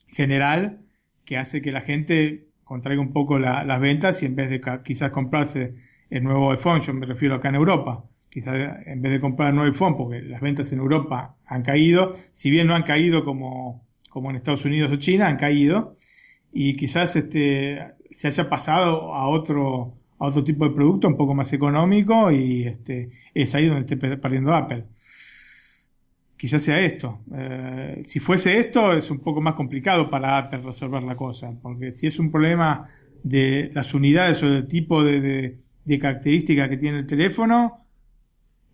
[0.08, 0.80] general
[1.24, 5.12] que hace que la gente contraiga un poco las ventas y en vez de quizás
[5.12, 5.74] comprarse
[6.08, 9.54] el nuevo iPhone, yo me refiero acá en Europa, quizás en vez de comprar el
[9.54, 13.84] nuevo iPhone, porque las ventas en Europa han caído, si bien no han caído como
[14.30, 15.96] en Estados Unidos o China, han caído,
[16.52, 17.78] y quizás este
[18.12, 22.66] se haya pasado a otro a otro tipo de producto un poco más económico y
[22.66, 24.84] este, es ahí donde esté perdiendo Apple.
[26.36, 27.20] Quizás sea esto.
[27.34, 31.92] Eh, si fuese esto, es un poco más complicado para Apple resolver la cosa, porque
[31.92, 32.88] si es un problema
[33.22, 37.84] de las unidades o del tipo de, de, características que tiene el teléfono,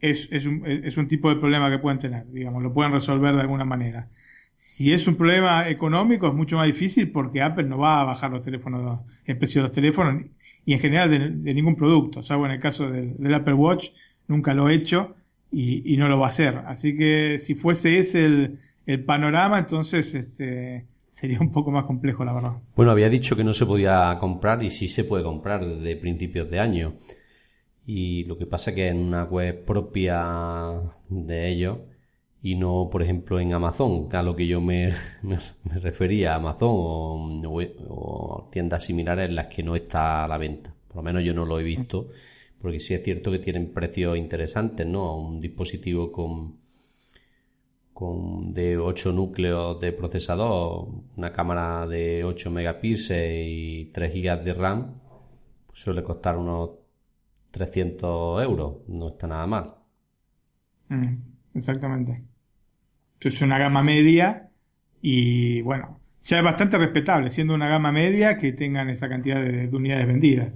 [0.00, 3.34] es, es, un, es un tipo de problema que pueden tener, digamos, lo pueden resolver
[3.34, 4.08] de alguna manera.
[4.56, 8.30] Si es un problema económico, es mucho más difícil porque Apple no va a bajar
[8.30, 10.24] los teléfonos, el precio de los teléfonos
[10.64, 11.10] y en general
[11.44, 13.86] de, ningún producto, salvo en el caso del, Apple Watch,
[14.26, 15.14] nunca lo he hecho
[15.52, 16.56] y, no lo va a hacer.
[16.66, 22.24] Así que si fuese ese el, el panorama, entonces este, sería un poco más complejo,
[22.24, 22.52] la verdad.
[22.74, 26.50] Bueno, había dicho que no se podía comprar y sí se puede comprar desde principios
[26.50, 26.94] de año.
[27.86, 30.24] Y lo que pasa que en una web propia
[31.08, 31.78] de ellos
[32.42, 38.48] y no, por ejemplo, en Amazon, a lo que yo me, me, refería, Amazon o,
[38.52, 40.72] tiendas similares en las que no está a la venta.
[40.88, 42.10] Por lo menos yo no lo he visto,
[42.60, 45.16] porque sí es cierto que tienen precios interesantes, ¿no?
[45.16, 46.56] Un dispositivo con,
[47.92, 54.54] con de 8 núcleos de procesador, una cámara de 8 megapíxeles y 3 gigas de
[54.54, 55.00] RAM,
[55.66, 56.70] pues suele costar unos
[57.50, 59.74] 300 euros, no está nada mal.
[60.88, 62.22] Mm, exactamente
[63.28, 64.48] es una gama media
[65.02, 69.68] y bueno, ya es bastante respetable, siendo una gama media que tengan esa cantidad de,
[69.68, 70.52] unidades vendidas.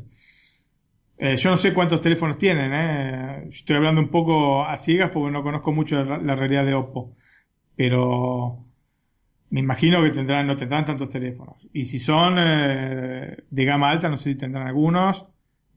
[1.19, 3.49] Eh, yo no sé cuántos teléfonos tienen, eh.
[3.53, 7.15] estoy hablando un poco a ciegas porque no conozco mucho la, realidad de Oppo,
[7.77, 8.65] pero
[9.51, 11.57] me imagino que tendrán, no tendrán tantos teléfonos.
[11.73, 15.27] Y si son eh, de gama alta, no sé si tendrán algunos,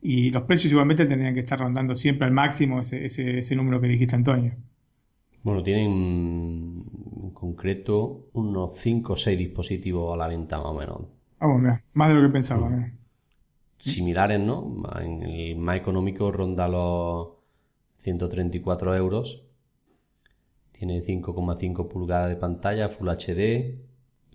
[0.02, 3.82] y los precios igualmente tendrían que estar rondando siempre al máximo ese, ese, ese número
[3.82, 4.56] que dijiste, Antonio.
[5.44, 6.86] Bueno, tienen
[7.22, 11.02] en concreto unos 5 o 6 dispositivos a la venta más o menos.
[11.40, 12.70] Ah, bueno, más de lo que pensaba.
[12.70, 12.98] Mm.
[13.78, 14.84] Similares, ¿no?
[15.02, 17.28] En el más económico ronda los
[18.00, 19.44] 134 euros.
[20.72, 23.78] Tiene 5,5 pulgadas de pantalla, Full HD.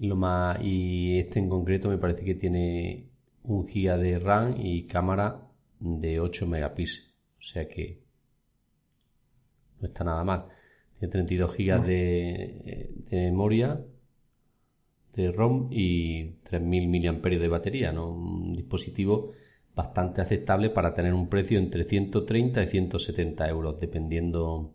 [0.00, 3.08] Lo más, y este en concreto me parece que tiene
[3.44, 5.48] un giga de RAM y cámara
[5.80, 7.08] de 8 megapíxeles.
[7.38, 8.02] O sea que
[9.80, 10.57] no está nada mal.
[10.98, 13.80] Tiene 32 GB de, memoria
[15.14, 18.10] de ROM y 3000 mAh de batería, ¿no?
[18.10, 19.32] Un dispositivo
[19.74, 24.74] bastante aceptable para tener un precio entre 130 y 170 euros, dependiendo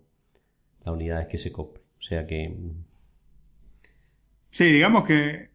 [0.86, 1.82] las unidades que se compre.
[2.00, 2.56] O sea que.
[4.52, 5.50] Sí, digamos que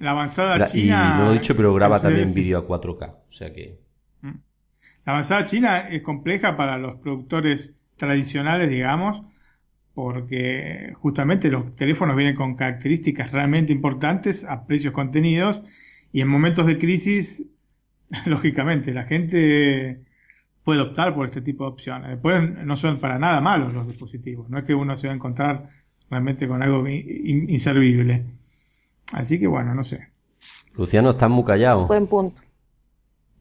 [0.00, 1.14] la avanzada china.
[1.14, 3.14] Y no lo he dicho, pero graba también vídeo a 4K.
[3.28, 3.78] O sea que.
[4.22, 4.34] Mm.
[5.04, 9.24] La avanzada china es compleja para los productores tradicionales, digamos,
[9.98, 15.60] porque justamente los teléfonos vienen con características realmente importantes a precios contenidos
[16.12, 17.44] y en momentos de crisis,
[18.26, 20.00] lógicamente, la gente
[20.62, 22.10] puede optar por este tipo de opciones.
[22.10, 25.16] Después no son para nada malos los dispositivos, no es que uno se va a
[25.16, 25.68] encontrar
[26.08, 28.24] realmente con algo inservible.
[29.10, 30.10] Así que bueno, no sé.
[30.76, 31.88] Luciano, estás muy callado.
[31.88, 32.40] Buen punto.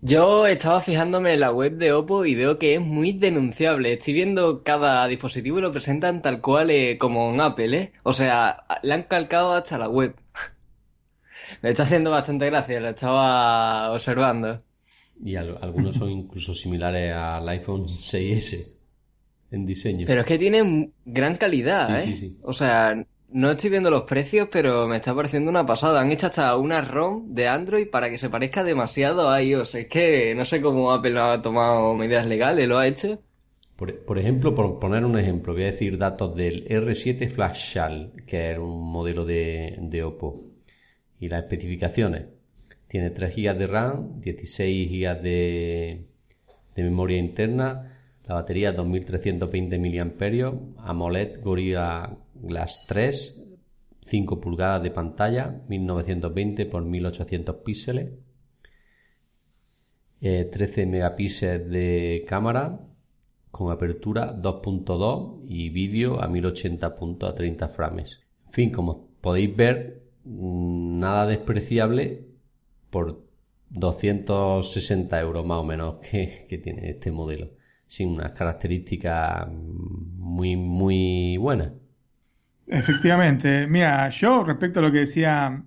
[0.02, 3.94] Yo estaba fijándome en la web de Oppo y veo que es muy denunciable.
[3.94, 7.92] Estoy viendo cada dispositivo y lo presentan tal cual eh, como en Apple, ¿eh?
[8.04, 10.16] O sea, le han calcado hasta la web.
[11.64, 14.62] Me está haciendo bastante gracia, lo estaba observando.
[15.24, 18.68] Y algunos son incluso similares al iPhone 6S
[19.50, 20.06] en diseño.
[20.06, 22.06] Pero es que tienen gran calidad, ¿eh?
[22.06, 22.38] Sí, sí.
[22.44, 26.02] O sea, no estoy viendo los precios, pero me está pareciendo una pasada.
[26.02, 29.76] Han hecho hasta una ROM de Android para que se parezca demasiado a iOS.
[29.76, 33.22] Es que no sé cómo Apple ha tomado medidas legales, ¿lo ha hecho?
[33.76, 38.54] Por, ejemplo, por poner un ejemplo, voy a decir datos del R7 Flash Shell, que
[38.54, 40.46] es un modelo de, de Oppo.
[41.20, 42.26] Y las especificaciones.
[42.88, 46.06] Tiene 3 GB de RAM, 16 GB de,
[46.76, 50.54] de memoria interna, la batería 2320 mAh,
[50.86, 52.10] AMOLED Gorilla
[52.42, 53.42] Glass 3,
[54.06, 58.12] 5 pulgadas de pantalla, 1920 x 1800 píxeles,
[60.20, 62.80] 13 megapíxeles de cámara
[63.52, 66.88] con apertura 2.2 y vídeo a 1080
[67.22, 68.22] a 30 frames.
[68.48, 72.26] En fin, como podéis ver, mm, nada despreciable
[72.90, 73.22] por
[73.70, 77.50] 260 euros más o menos que tiene este modelo
[77.88, 81.72] sin unas características muy, muy buenas.
[82.68, 83.66] Efectivamente.
[83.68, 85.64] Mira, yo respecto a lo que decía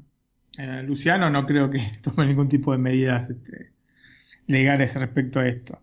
[0.58, 3.72] eh, Luciano, no creo que tome ningún tipo de medidas este,
[4.46, 5.80] legales respecto a esto.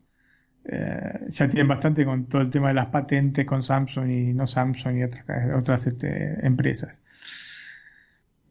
[0.65, 4.47] Eh, ya tienen bastante con todo el tema de las patentes con Samsung y no
[4.47, 7.03] Samsung y otras, otras este, empresas.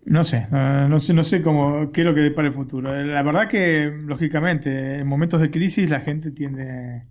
[0.04, 2.94] No sé, no sé, no sé cómo, qué es lo que para el futuro.
[3.04, 7.02] La verdad que, lógicamente, en momentos de crisis la gente tiende,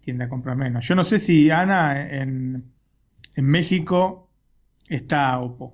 [0.00, 0.86] tiende a comprar menos.
[0.86, 2.64] Yo no sé si Ana en,
[3.34, 4.23] en México
[4.88, 5.72] está Oppo.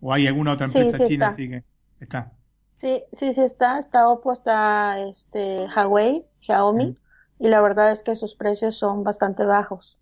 [0.00, 1.64] ¿O hay alguna otra empresa china así que
[2.00, 2.32] está?
[2.80, 3.78] Sí, sí, sí está.
[3.78, 6.96] Está Oppo, está este, Huawei, Xiaomi.
[7.38, 9.98] Y la verdad es que sus precios son bastante bajos.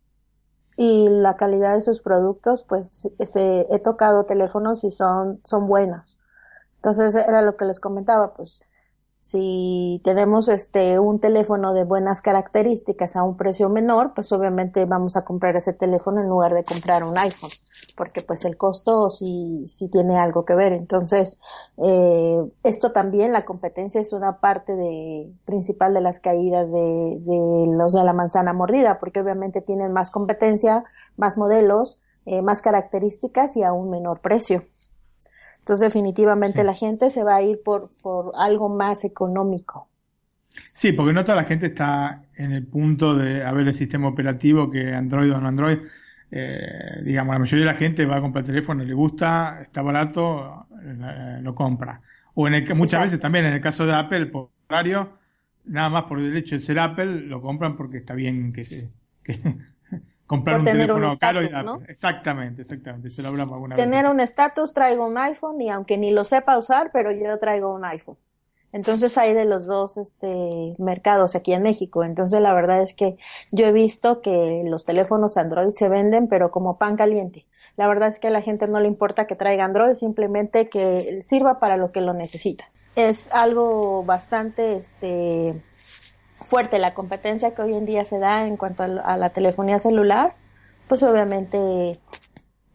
[0.76, 6.16] Y la calidad de sus productos, pues ese, he tocado teléfonos y son, son buenos.
[6.76, 8.62] Entonces era lo que les comentaba, pues
[9.22, 15.16] si tenemos este un teléfono de buenas características a un precio menor, pues obviamente vamos
[15.16, 17.50] a comprar ese teléfono en lugar de comprar un iPhone,
[17.96, 20.72] porque pues el costo sí, sí tiene algo que ver.
[20.72, 21.40] Entonces,
[21.76, 27.66] eh, esto también, la competencia es una parte de, principal de las caídas de, de
[27.76, 30.82] los de la manzana mordida, porque obviamente tienen más competencia,
[31.16, 34.64] más modelos, eh, más características y a un menor precio.
[35.62, 39.88] Entonces definitivamente la gente se va a ir por, por algo más económico.
[40.66, 44.68] Sí, porque no toda la gente está en el punto de haber el sistema operativo
[44.68, 45.78] que Android o no Android.
[46.32, 46.58] Eh,
[47.04, 50.66] digamos, la mayoría de la gente va a comprar el teléfono, le gusta, está barato,
[50.82, 52.00] eh, lo compra.
[52.34, 55.10] O en el, muchas veces también en el caso de Apple, por horario,
[55.66, 58.90] nada más por el hecho de ser Apple, lo compran porque está bien que se,
[59.22, 59.38] que,
[60.32, 61.50] comprar un teléfono caro y
[61.88, 63.10] Exactamente, exactamente.
[63.10, 66.56] Se lo hablamos alguna tener un estatus, traigo un iPhone y aunque ni lo sepa
[66.56, 68.16] usar, pero yo traigo un iPhone.
[68.72, 72.02] Entonces hay de los dos este, mercados aquí en México.
[72.04, 73.18] Entonces la verdad es que
[73.50, 77.44] yo he visto que los teléfonos Android se venden, pero como pan caliente.
[77.76, 81.20] La verdad es que a la gente no le importa que traiga Android, simplemente que
[81.24, 82.64] sirva para lo que lo necesita.
[82.96, 85.54] Es algo bastante, este,
[86.44, 90.34] fuerte la competencia que hoy en día se da en cuanto a la telefonía celular,
[90.88, 91.98] pues obviamente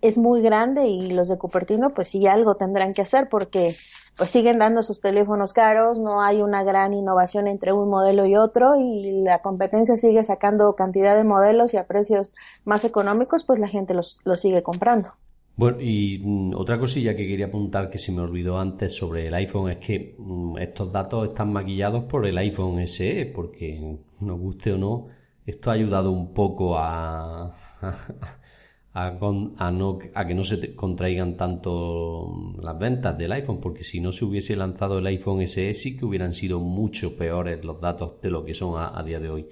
[0.02, 3.76] es muy grande y los de Cupertino pues sí algo tendrán que hacer porque
[4.18, 8.36] pues siguen dando sus teléfonos caros, no hay una gran innovación entre un modelo y
[8.36, 12.34] otro y la competencia sigue sacando cantidad de modelos y a precios
[12.66, 15.14] más económicos, pues la gente los, los sigue comprando.
[15.58, 19.34] Bueno, y mm, otra cosilla que quería apuntar que se me olvidó antes sobre el
[19.34, 24.74] iPhone es que mm, estos datos están maquillados por el iPhone SE, porque nos guste
[24.74, 25.06] o no,
[25.46, 27.56] esto ha ayudado un poco a,
[28.94, 34.12] a, no, a que no se contraigan tanto las ventas del iPhone, porque si no
[34.12, 38.30] se hubiese lanzado el iPhone SE sí que hubieran sido mucho peores los datos de
[38.30, 39.48] lo que son a día de hoy.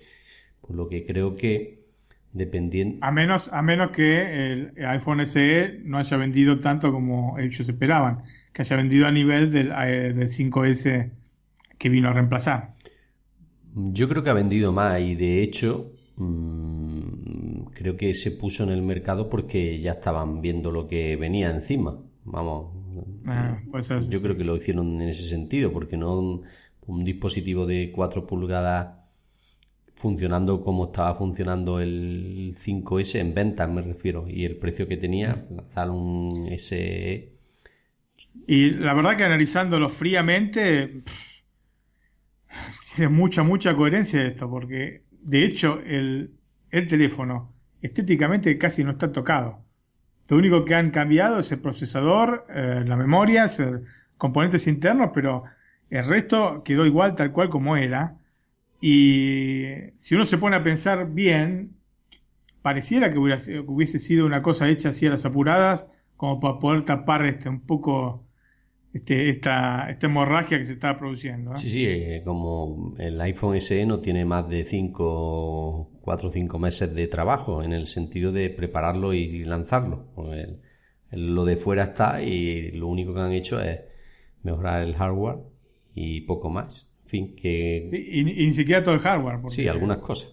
[0.62, 1.85] Por lo que creo que
[2.36, 2.98] dependiendo.
[3.02, 8.20] A menos, a menos que el iPhone SE no haya vendido tanto como ellos esperaban,
[8.54, 11.12] que haya vendido a nivel del, eh, del 5S
[11.78, 12.76] que vino a reemplazar.
[13.74, 18.70] Yo creo que ha vendido más y de hecho mm, creo que se puso en
[18.70, 21.98] el mercado porque ya estaban viendo lo que venía encima.
[22.26, 22.74] Vamos,
[23.28, 23.58] ah,
[24.10, 26.42] yo creo que lo hicieron en ese sentido porque no un,
[26.88, 29.05] un dispositivo de 4 pulgadas
[30.06, 35.48] funcionando como estaba funcionando el 5S en ventas, me refiero, y el precio que tenía,
[35.50, 37.32] lanzar un SE.
[38.46, 41.02] Y la verdad que analizándolo fríamente,
[42.96, 46.36] tiene mucha, mucha coherencia esto, porque de hecho el,
[46.70, 47.52] el teléfono
[47.82, 49.58] estéticamente casi no está tocado.
[50.28, 53.50] Lo único que han cambiado es el procesador, eh, la memoria,
[54.20, 55.46] componentes internos, pero
[55.90, 58.20] el resto quedó igual tal cual como era.
[58.88, 61.72] Y si uno se pone a pensar bien,
[62.62, 67.26] pareciera que, hubiese sido una cosa hecha así a las apuradas, como para poder tapar
[67.26, 68.28] este un poco
[68.94, 71.58] este, esta, hemorragia que se estaba produciendo.
[71.58, 76.60] Sí, sí, eh, como el iPhone SE no tiene más de 5, 4 o 5
[76.60, 80.12] meses de trabajo en el sentido de prepararlo y lanzarlo.
[80.14, 80.48] Pues
[81.10, 83.80] lo de fuera está y lo único que han hecho es
[84.44, 85.40] mejorar el hardware
[85.96, 87.90] y poco más fin, que...
[87.92, 89.40] y, ni siquiera todo el hardware.
[89.50, 90.32] Sí, algunas cosas.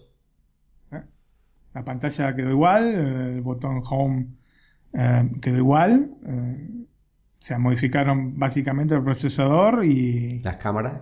[0.91, 1.01] ¿Eh?
[1.73, 2.87] La pantalla quedó igual,
[3.35, 4.27] el botón Home
[4.93, 6.09] eh, quedó igual.
[6.25, 6.67] Eh,
[7.39, 10.39] o sea, modificaron básicamente el procesador y...
[10.39, 11.01] Las cámaras.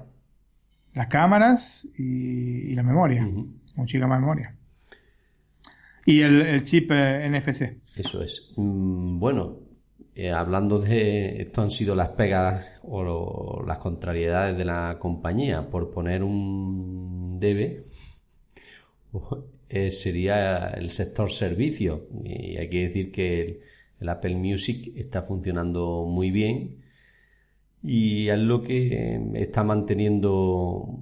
[0.93, 3.27] Las cámaras y, la memoria.
[3.75, 4.55] Muchísima memoria.
[6.05, 7.77] Y el, chip NFC.
[7.97, 8.51] Eso es.
[8.57, 9.59] Mm, bueno,
[10.15, 15.69] eh, hablando de esto han sido las pegas o las contrariedades de la compañía.
[15.69, 17.83] Por poner un debe
[19.69, 22.07] eh, sería el sector servicio.
[22.23, 23.61] Y hay que decir que
[23.99, 26.81] el, Apple Music está funcionando muy bien
[27.83, 30.99] y es lo que está manteniendo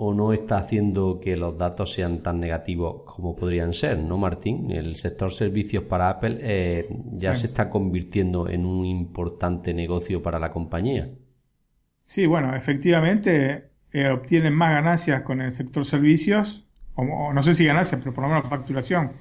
[0.00, 4.70] o no está haciendo que los datos sean tan negativos como podrían ser, ¿no, Martín?
[4.70, 10.38] El sector servicios para Apple eh, ya se está convirtiendo en un importante negocio para
[10.38, 11.08] la compañía.
[12.04, 17.66] Sí, bueno, efectivamente eh, obtienen más ganancias con el sector servicios, o, no sé si
[17.66, 19.14] ganancias, pero por lo menos facturación,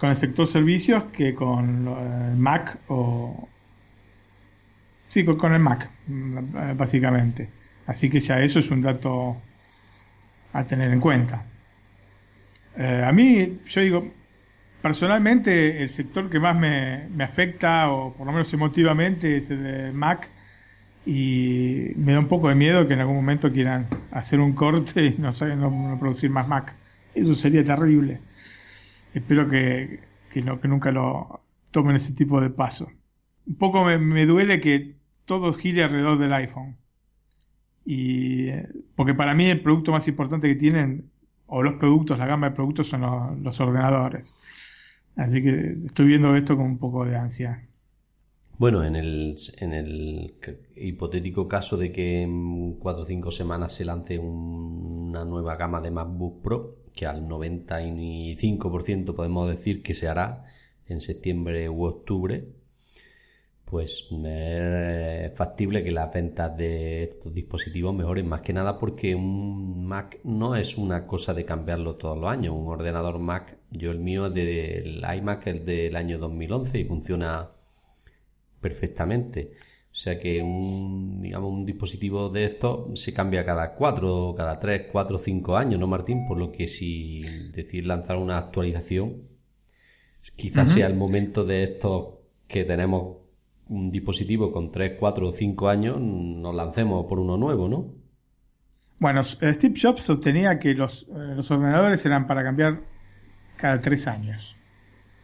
[0.00, 3.48] con el sector servicios que con el Mac o...
[5.06, 7.48] Sí, con el Mac, mm, básicamente.
[7.86, 9.36] Así que ya eso es un dato
[10.54, 11.44] a tener en cuenta.
[12.76, 14.12] Eh, a mí, yo digo,
[14.80, 19.92] personalmente el sector que más me, afecta, o por lo menos emotivamente, es el de
[19.92, 20.28] Mac.
[21.06, 25.04] Y me da un poco de miedo que en algún momento quieran hacer un corte
[25.04, 26.74] y no, no, producir más Mac.
[27.14, 28.20] Eso sería terrible.
[29.12, 30.00] Espero que,
[30.32, 31.40] que, que nunca lo
[31.72, 32.90] tomen ese tipo de paso.
[33.46, 34.94] Un poco me, me duele que
[35.26, 36.76] todo gire alrededor del iPhone.
[37.84, 38.50] Y
[38.96, 41.10] porque para mí el producto más importante que tienen,
[41.46, 44.34] o los productos, la gama de productos son los, ordenadores.
[45.16, 47.68] Así que estoy viendo esto con un poco de ansia.
[48.56, 50.34] Bueno, en el, en el
[50.76, 55.90] hipotético caso de que en cuatro o cinco semanas se lance una nueva gama de
[55.90, 60.44] MacBook Pro, que al 95% podemos decir que se hará
[60.86, 62.44] en septiembre u octubre,
[63.74, 69.84] pues es factible que las ventas de estos dispositivos mejoren más que nada porque un
[69.84, 72.54] Mac no es una cosa de cambiarlo todos los años.
[72.56, 77.50] Un ordenador Mac, yo el mío es del iMac, es del año 2011 y funciona
[78.60, 79.54] perfectamente.
[79.90, 84.86] O sea que un, digamos, un dispositivo de estos se cambia cada cuatro, cada tres,
[84.92, 86.28] cuatro, cinco años, ¿no, Martín?
[86.28, 89.22] Por lo que si decir lanzar una actualización,
[90.36, 93.23] quizás sea el momento de estos que tenemos
[93.68, 97.86] un dispositivo con 3, 4 o 5 años, nos lancemos por uno nuevo, ¿no?
[98.98, 102.80] Bueno, Steve Jobs sostenía que los, eh, los ordenadores eran para cambiar
[103.56, 104.56] cada 3 años.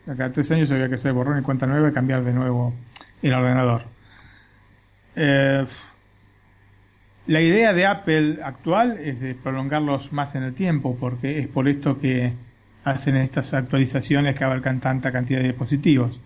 [0.04, 2.74] Cada 3 años había que hacer borrón y cuenta nueva y cambiar de nuevo
[3.22, 3.82] el ordenador.
[5.16, 5.66] Eh,
[7.26, 11.68] la idea de Apple actual es de prolongarlos más en el tiempo, porque es por
[11.68, 12.32] esto que
[12.84, 16.18] hacen estas actualizaciones que abarcan tanta cantidad de dispositivos.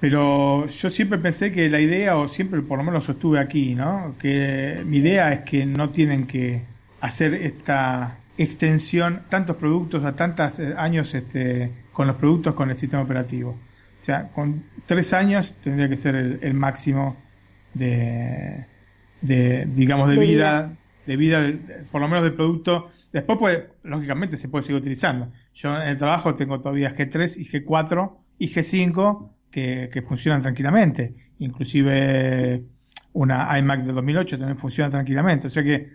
[0.00, 4.14] Pero yo siempre pensé que la idea, o siempre por lo menos sostuve aquí, ¿no?
[4.18, 6.62] Que mi idea es que no tienen que
[7.00, 12.76] hacer esta extensión, tantos productos a tantos eh, años este, con los productos con el
[12.76, 13.50] sistema operativo.
[13.96, 17.16] O sea, con tres años tendría que ser el, máximo
[17.72, 18.66] de,
[19.22, 20.76] de, digamos, de, vida,
[21.06, 21.52] de vida,
[21.90, 22.90] por lo menos del producto.
[23.12, 25.32] Después, puede, lógicamente, se puede seguir utilizando.
[25.54, 31.14] Yo en el trabajo tengo todavía G3 y G4 y G5 que, funcionan tranquilamente.
[31.38, 32.62] Inclusive
[33.14, 35.46] una iMac de 2008 también funciona tranquilamente.
[35.46, 35.92] O sea que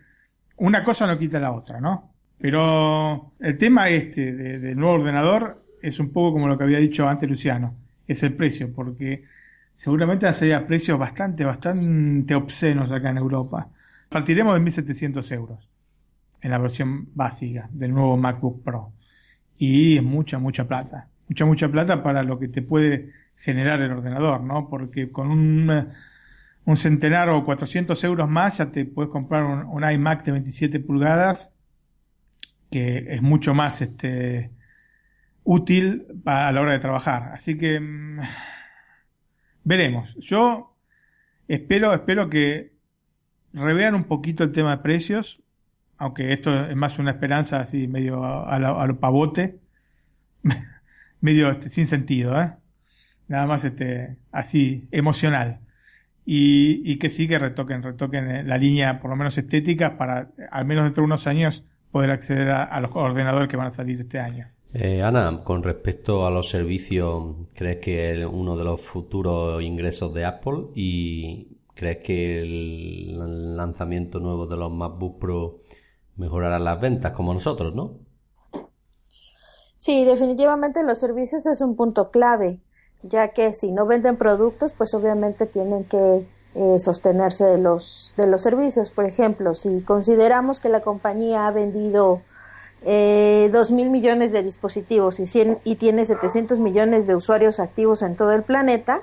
[0.58, 2.12] una cosa no quita la otra, ¿no?
[2.40, 7.08] Pero el tema este del nuevo ordenador es un poco como lo que había dicho
[7.08, 7.76] antes Luciano,
[8.08, 9.26] es el precio, porque
[9.76, 13.68] seguramente van precios bastante, bastante obscenos acá en Europa.
[14.10, 15.70] Partiremos de 1.700 euros
[16.42, 18.92] en la versión básica del nuevo MacBook Pro.
[19.58, 21.08] Y es mucha, mucha plata.
[21.30, 24.70] Mucha, mucha plata para lo que te puede generar el ordenador, ¿no?
[24.70, 30.32] Porque con un, centenar o 400 euros más ya te puedes comprar un, iMac de
[30.32, 31.54] 27 pulgadas
[32.72, 34.52] que es mucho más este
[35.44, 37.32] útil a la hora de trabajar.
[37.34, 38.20] Así que mm,
[39.66, 40.16] veremos.
[40.20, 40.74] Yo
[41.50, 42.72] espero, espero que
[43.52, 45.42] revean un poquito el tema de precios,
[45.98, 49.60] aunque esto es más una esperanza así medio a, lo pavote,
[51.22, 52.54] medio este, sin sentido, ¿eh?
[53.32, 55.60] Nada más este, así emocional.
[56.24, 60.66] Y, que sí que retoquen, retoquen eh, la línea por lo menos estética para al
[60.66, 64.20] menos dentro de unos años poder acceder a, los ordenadores que van a salir este
[64.20, 64.48] año.
[64.74, 70.14] Eh, Ana, con respecto a los servicios, ¿crees que es uno de los futuros ingresos
[70.14, 70.68] de Apple?
[70.76, 75.58] ¿Y crees que el lanzamiento nuevo de los MacBook Pro
[76.16, 77.96] mejorará las ventas como nosotros, no?
[79.76, 82.60] Sí, definitivamente los servicios es un punto clave
[83.04, 88.28] ya que si no venden productos, pues obviamente tienen que eh, sostenerse de los, de
[88.28, 88.92] los servicios.
[88.92, 92.22] Por ejemplo, si consideramos que la compañía ha vendido
[92.84, 95.30] eh, mil millones de dispositivos y,
[95.64, 99.02] y tiene 700 millones de usuarios activos en todo el planeta,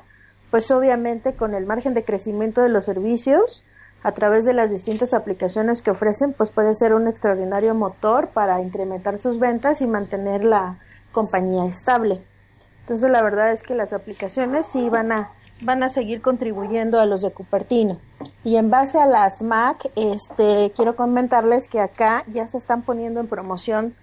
[0.50, 3.64] pues obviamente con el margen de crecimiento de los servicios,
[4.02, 8.62] a través de las distintas aplicaciones que ofrecen, pues puede ser un extraordinario motor para
[8.62, 10.78] incrementar sus ventas y mantener la
[11.12, 12.22] compañía estable.
[12.88, 15.30] Entonces la verdad es que las aplicaciones sí van a,
[15.60, 17.98] van a seguir contribuyendo a los de Cupertino.
[18.44, 23.20] Y en base a las Mac, este, quiero comentarles que acá ya se están poniendo
[23.20, 23.94] en promoción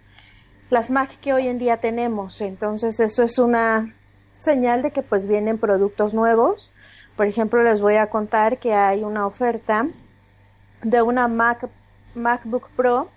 [0.69, 2.41] las Mac que hoy en día tenemos.
[2.41, 3.91] Entonces eso es una
[4.39, 6.71] señal de que pues vienen productos nuevos.
[7.17, 9.87] Por ejemplo, les voy a contar que hay una oferta
[10.83, 11.69] de una Mac,
[12.13, 13.09] MacBook Pro.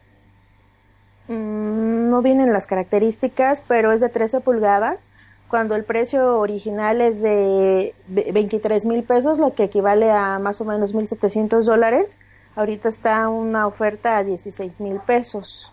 [1.26, 5.10] Mm, no vienen las características, pero es de 13 pulgadas.
[5.48, 10.64] Cuando el precio original es de 23 mil pesos, lo que equivale a más o
[10.64, 12.18] menos 1.700 dólares,
[12.54, 15.72] ahorita está una oferta a 16 mil pesos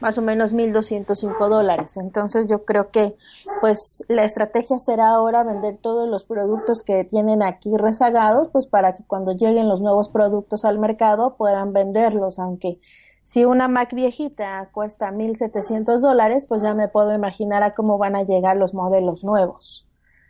[0.00, 1.96] más o menos 1.205 dólares.
[1.96, 3.16] Entonces yo creo que
[3.60, 8.94] pues la estrategia será ahora vender todos los productos que tienen aquí rezagados, pues para
[8.94, 12.78] que cuando lleguen los nuevos productos al mercado puedan venderlos, aunque
[13.28, 18.16] si una Mac viejita cuesta 1.700 dólares, pues ya me puedo imaginar a cómo van
[18.16, 19.86] a llegar los modelos nuevos.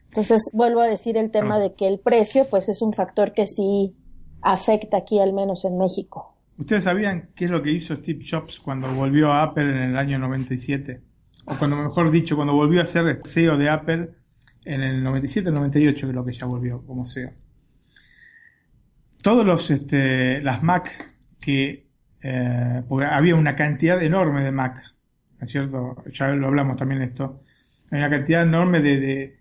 [0.07, 3.47] Entonces vuelvo a decir el tema de que el precio pues es un factor que
[3.47, 3.95] sí
[4.43, 6.35] afecta aquí al menos en México.
[6.59, 9.97] ¿Ustedes sabían qué es lo que hizo Steve Jobs cuando volvió a Apple en el
[9.97, 11.01] año 97?
[11.45, 14.09] O cuando, mejor dicho, cuando volvió a ser CEO de Apple
[14.65, 17.31] en el 97 98, que es lo que ya volvió como CEO.
[19.23, 21.88] Todos los, este, las Mac que,
[22.23, 24.83] eh, porque había una cantidad enorme de Mac,
[25.39, 26.03] ¿no es cierto?
[26.13, 27.43] Ya lo hablamos también esto.
[27.91, 29.39] Hay una cantidad enorme de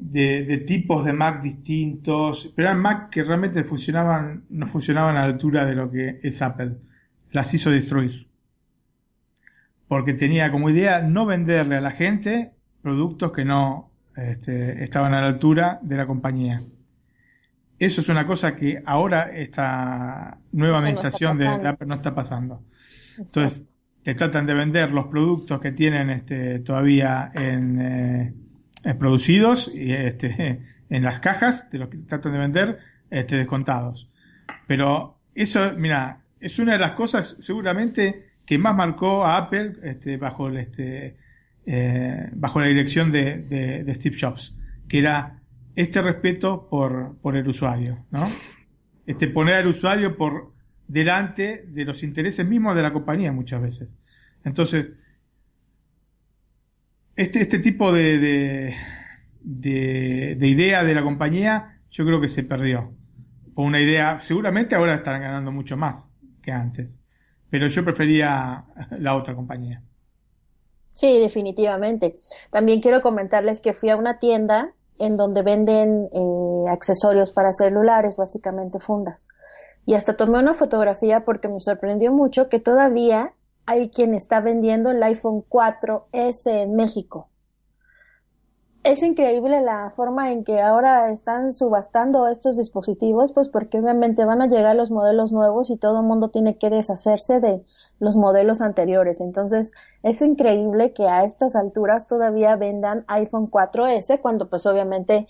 [0.00, 5.26] de, tipos de Mac distintos, pero eran Mac que realmente funcionaban, no funcionaban a la
[5.26, 6.76] altura de lo que es Apple.
[7.32, 8.26] Las hizo destruir.
[9.88, 15.20] Porque tenía como idea no venderle a la gente productos que no este, estaban a
[15.20, 16.62] la altura de la compañía.
[17.80, 22.62] Eso es una cosa que ahora esta nueva administración de Apple no está pasando.
[23.16, 23.64] Entonces,
[24.02, 30.60] te tratan de vender los productos que tienen este, todavía en, eh, producidos y, este,
[30.90, 32.78] en las cajas de los que tratan de vender
[33.10, 34.10] este, descontados.
[34.66, 40.18] Pero eso, mira, es una de las cosas seguramente que más marcó a Apple este,
[40.18, 41.16] bajo, el, este,
[41.64, 44.54] eh, bajo la dirección de, de, Steve Jobs,
[44.86, 45.39] que era
[45.80, 48.30] este respeto por, por el usuario, ¿no?
[49.06, 50.52] Este poner al usuario por
[50.86, 53.88] delante de los intereses mismos de la compañía muchas veces.
[54.44, 54.90] Entonces,
[57.16, 58.74] este, este tipo de,
[59.40, 62.92] de, idea de la compañía yo creo que se perdió.
[63.54, 66.08] Por una idea, seguramente ahora estarán ganando mucho más
[66.42, 66.94] que antes,
[67.48, 68.64] pero yo prefería
[68.98, 69.82] la otra compañía.
[70.92, 72.18] Sí, definitivamente.
[72.50, 78.16] También quiero comentarles que fui a una tienda en donde venden eh, accesorios para celulares,
[78.16, 79.28] básicamente fundas.
[79.86, 83.32] Y hasta tomé una fotografía porque me sorprendió mucho que todavía
[83.66, 87.28] hay quien está vendiendo el iPhone 4S en México.
[88.82, 94.40] Es increíble la forma en que ahora están subastando estos dispositivos, pues porque obviamente van
[94.40, 97.62] a llegar los modelos nuevos y todo el mundo tiene que deshacerse de
[98.00, 99.20] los modelos anteriores.
[99.20, 99.72] Entonces,
[100.02, 105.28] es increíble que a estas alturas todavía vendan iPhone 4S cuando pues obviamente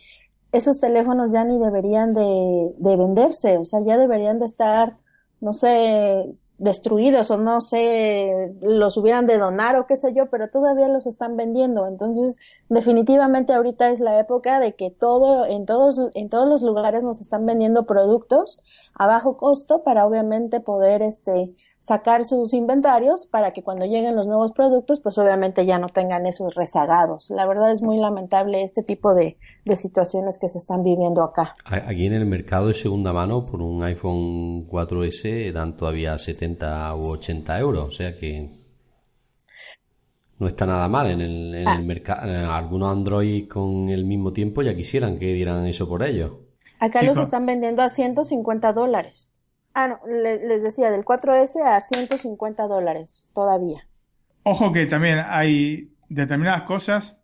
[0.53, 4.97] esos teléfonos ya ni deberían de, de venderse, o sea, ya deberían de estar,
[5.41, 10.51] no sé, destruidos o no sé, los hubieran de donar o qué sé yo, pero
[10.51, 11.87] todavía los están vendiendo.
[11.87, 12.37] Entonces,
[12.69, 17.23] definitivamente ahorita es la época de que todo, en todos, en todos los lugares nos
[17.23, 18.63] están vendiendo productos
[18.95, 24.27] a bajo costo para obviamente poder, este, sacar sus inventarios para que cuando lleguen los
[24.27, 27.31] nuevos productos, pues obviamente ya no tengan esos rezagados.
[27.31, 29.39] La verdad es muy lamentable este tipo de,
[29.75, 31.57] situaciones que se están viviendo acá.
[31.65, 37.09] Aquí en el mercado de segunda mano, por un iPhone 4S, dan todavía 70 u
[37.13, 38.51] 80 euros, o sea que
[40.39, 41.79] no está nada mal en el, en el ah.
[41.79, 42.53] mercado.
[42.53, 46.33] Algunos Android con el mismo tiempo ya quisieran que dieran eso por ellos.
[46.79, 49.30] Acá los están vendiendo a 150 dólares.
[49.75, 53.87] Ah, no, les decía, del 4S a 150 dólares todavía.
[54.43, 57.21] Ojo que también hay determinadas cosas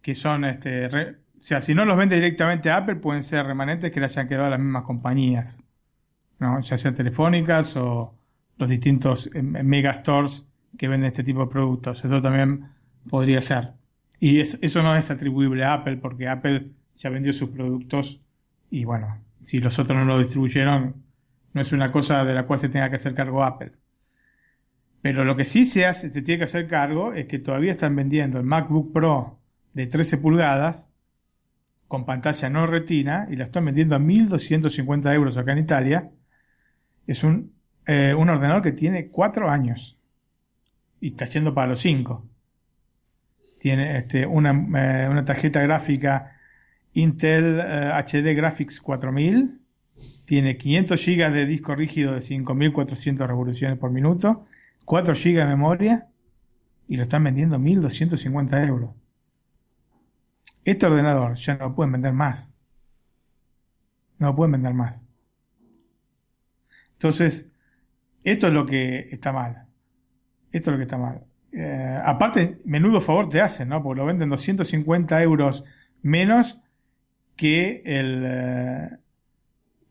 [0.00, 3.92] que son, este, o sea, si no los vende directamente a Apple, pueden ser remanentes
[3.92, 5.62] que le hayan quedado a las mismas compañías,
[6.38, 6.60] ¿no?
[6.60, 8.14] Ya sean telefónicas o
[8.56, 10.46] los distintos eh, megastores
[10.78, 11.98] que venden este tipo de productos.
[12.04, 12.68] Eso también
[13.10, 13.72] podría ser.
[14.18, 18.18] Y eso no es atribuible a Apple porque Apple ya vendió sus productos
[18.70, 20.94] y bueno, si los otros no lo distribuyeron,
[21.56, 23.72] no es una cosa de la cual se tenga que hacer cargo Apple.
[25.00, 27.96] Pero lo que sí se hace, se tiene que hacer cargo es que todavía están
[27.96, 29.38] vendiendo el MacBook Pro
[29.72, 30.90] de 13 pulgadas
[31.88, 36.10] con pantalla no retina y la están vendiendo a 1.250 euros acá en Italia.
[37.06, 37.52] Es un,
[37.86, 39.96] eh, un ordenador que tiene 4 años
[41.00, 42.22] y está yendo para los 5.
[43.60, 46.36] Tiene este, una, eh, una tarjeta gráfica
[46.92, 49.65] Intel HD eh, Graphics 4000
[50.24, 54.46] tiene 500 GB de disco rígido de 5400 revoluciones por minuto,
[54.84, 56.08] 4 GB de memoria
[56.88, 58.90] y lo están vendiendo 1250 euros.
[60.64, 62.52] Este ordenador ya no lo pueden vender más.
[64.18, 65.04] No lo pueden vender más.
[66.94, 67.48] Entonces,
[68.24, 69.66] esto es lo que está mal.
[70.50, 71.22] Esto es lo que está mal.
[71.52, 73.82] Eh, aparte, menudo favor te hacen, ¿no?
[73.82, 75.64] Porque lo venden 250 euros
[76.02, 76.60] menos
[77.36, 78.90] que el, eh,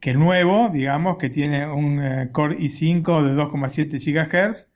[0.05, 4.69] que el nuevo, digamos, que tiene un eh, Core i5 de 2,7 GHz,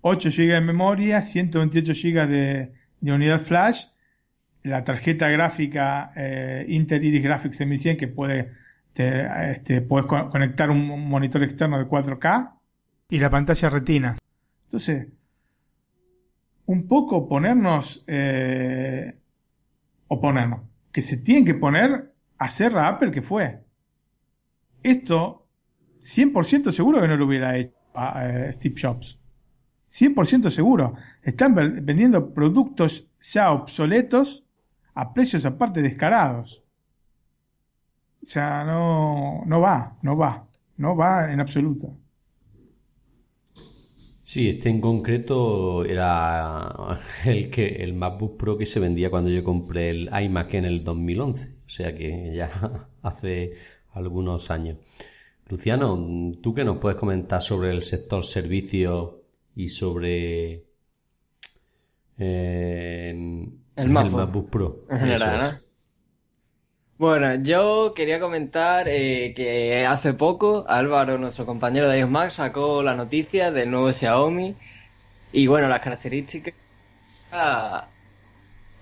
[0.00, 3.84] 8 GB de memoria, 128 GB de, de unidad flash,
[4.62, 6.14] la tarjeta gráfica
[6.68, 8.52] Intel Iris Graphics 1100 que puede
[8.94, 12.52] te, este, puedes conectar un monitor externo de 4K
[13.10, 14.16] y la pantalla retina.
[14.64, 15.06] Entonces,
[16.64, 19.16] un poco ponernos, eh,
[20.08, 20.60] o ponernos,
[20.92, 23.60] que se tienen que poner a hacer la Apple que fue.
[24.82, 25.46] Esto,
[26.02, 29.18] 100% seguro que no lo hubiera hecho a, eh, Steve Jobs.
[29.90, 30.94] 100% seguro.
[31.22, 34.44] Están vendiendo productos ya obsoletos
[34.94, 36.62] a precios aparte descarados.
[38.24, 41.96] O sea, no, no va, no va, no va en absoluto.
[44.24, 49.44] Sí, este en concreto era el que el MacBook Pro que se vendía cuando yo
[49.44, 53.52] compré el iMac en el 2011, o sea que ya hace
[53.92, 54.78] algunos años.
[55.48, 59.22] Luciano, ¿tú qué nos puedes comentar sobre el sector servicio
[59.54, 60.64] y sobre
[62.18, 63.10] eh,
[63.76, 64.50] el, MacBook.
[64.50, 65.62] Pro en general?
[66.98, 72.94] Bueno, yo quería comentar eh, que hace poco Álvaro, nuestro compañero de iOS sacó la
[72.94, 74.54] noticia del nuevo Xiaomi
[75.32, 76.54] y bueno, las características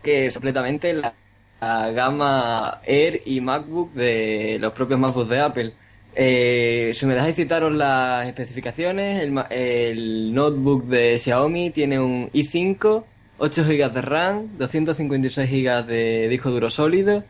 [0.03, 1.15] que es completamente la,
[1.61, 5.73] gama Air y MacBook de los propios MacBooks de Apple.
[6.15, 13.05] Eh, si me dejáis citaros las especificaciones, el, el notebook de Xiaomi tiene un i5,
[13.39, 17.23] 8 GB de RAM, 256 GB de disco duro sólido,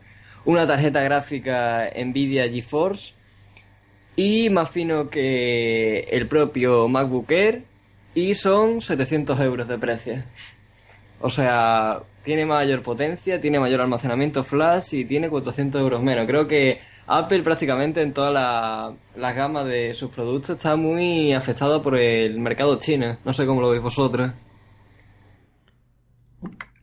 [0.45, 3.13] una tarjeta gráfica Nvidia GeForce
[4.15, 7.63] y más fino que el propio MacBook Air
[8.13, 10.23] y son 700 euros de precio.
[11.21, 16.25] O sea, tiene mayor potencia, tiene mayor almacenamiento flash y tiene 400 euros menos.
[16.27, 21.81] Creo que Apple prácticamente en toda la, la gama de sus productos está muy afectado
[21.81, 23.17] por el mercado chino.
[23.25, 24.31] No sé cómo lo veis vosotros.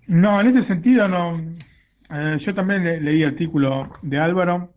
[0.07, 1.39] No, en ese sentido no,
[2.11, 4.71] eh, yo también leí el artículo de Álvaro.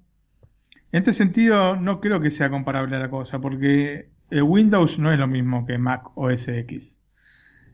[0.91, 5.27] En este sentido, no creo que sea comparable la cosa, porque Windows no es lo
[5.27, 6.90] mismo que Mac OS X.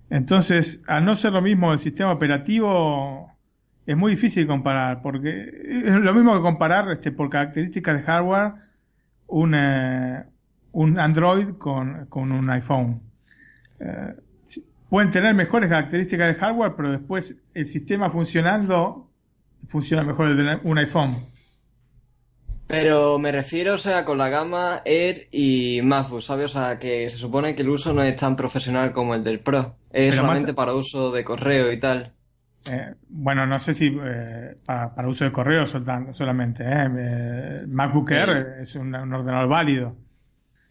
[0.09, 3.31] Entonces, al no ser lo mismo el sistema operativo,
[3.85, 8.53] es muy difícil comparar, porque es lo mismo que comparar este, por características de hardware
[9.27, 10.23] un, eh,
[10.71, 13.01] un Android con, con un iPhone.
[13.79, 14.13] Eh,
[14.89, 19.09] pueden tener mejores características de hardware, pero después el sistema funcionando
[19.69, 21.15] funciona mejor el de un iPhone.
[22.67, 26.53] Pero me refiero, o sea, con la gama Air y MacBook, ¿sabes?
[26.53, 29.39] O sea, que se supone que el uso no es tan profesional como el del
[29.39, 29.75] Pro.
[29.97, 32.13] Es solamente para uso de correo y tal.
[32.69, 36.63] Eh, bueno, no sé si eh, para, uso de correo solamente.
[36.63, 36.87] Eh.
[36.97, 39.95] eh MacBook Air es un, un, ordenador válido.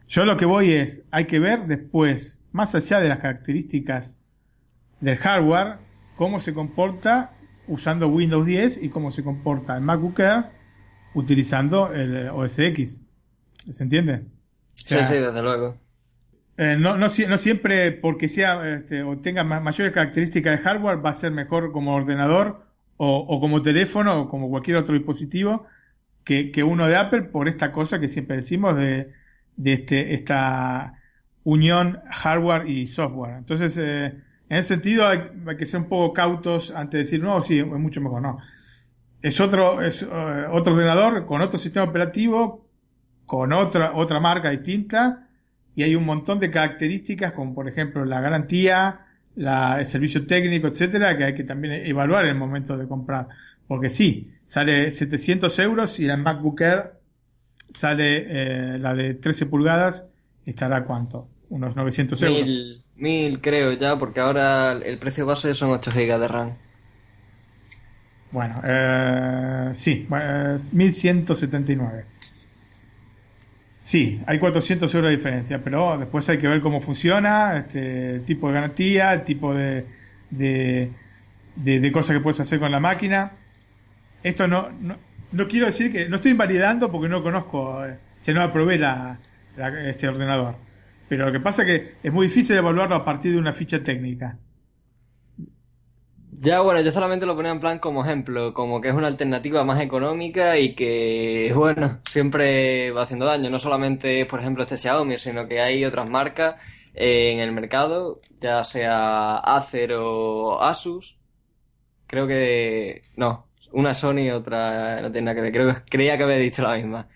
[0.06, 4.16] Yo lo que voy es, hay que ver después, más allá de las características
[5.00, 5.78] del hardware,
[6.16, 7.32] cómo se comporta
[7.66, 10.44] usando Windows 10 y cómo se comporta el MacBook Air
[11.14, 13.02] utilizando el OS X.
[13.72, 14.22] ¿Se entiende?
[14.74, 15.85] sí, sí, desde luego.
[16.58, 21.14] Eh, no, no, siempre porque sea este, o tenga mayores características de hardware va a
[21.14, 22.64] ser mejor como ordenador
[22.96, 25.66] o, como teléfono o como cualquier otro dispositivo
[26.24, 29.12] que, que, uno de Apple por esta cosa que siempre decimos de,
[29.56, 30.94] de este, esta
[31.44, 33.36] unión hardware y software.
[33.36, 34.06] Entonces, eh,
[34.48, 37.66] en ese sentido hay, que ser un poco cautos antes de decir, no, sí, es
[37.66, 38.38] mucho mejor, no.
[39.22, 40.06] Es otro, es eh,
[40.50, 42.66] otro ordenador con otro sistema operativo,
[43.26, 45.25] con otra, otra marca distinta,
[45.76, 49.06] y hay un montón de características, como por ejemplo la garantía,
[49.36, 53.28] la, el servicio técnico, etcétera, que hay que también evaluar en el momento de comprar.
[53.68, 56.92] Porque sí, sale 700 euros y la MacBook Air
[57.74, 60.08] sale eh, la de 13 pulgadas,
[60.46, 61.28] estará cuánto?
[61.50, 62.82] Unos 900 euros.
[62.96, 66.54] Mil creo ya, porque ahora el precio base son 8 GB de RAM.
[68.32, 70.08] Bueno, eh, sí,
[70.72, 72.15] 1179.
[73.86, 78.48] Sí, hay 400 euros de diferencia, pero después hay que ver cómo funciona, este tipo
[78.48, 79.84] de garantía, el tipo de,
[80.28, 80.90] de,
[81.54, 83.30] de, cosas que puedes hacer con la máquina.
[84.24, 84.96] Esto no, no,
[85.30, 89.20] no, quiero decir que, no estoy invalidando porque no conozco eh, se nos aprobé la,
[89.86, 90.56] este ordenador.
[91.08, 93.84] Pero lo que pasa es que es muy difícil evaluarlo a partir de una ficha
[93.84, 94.36] técnica.
[96.38, 99.64] Ya, bueno, yo solamente lo ponía en plan como ejemplo, como que es una alternativa
[99.64, 103.48] más económica y que, bueno, siempre va haciendo daño.
[103.48, 106.56] No solamente, por ejemplo, este Xiaomi, sino que hay otras marcas
[106.94, 111.16] en el mercado, ya sea Acer o Asus.
[112.06, 116.16] Creo que, no, una Sony y otra no tiene nada que ver, creo que creía
[116.18, 117.08] que había dicho la misma.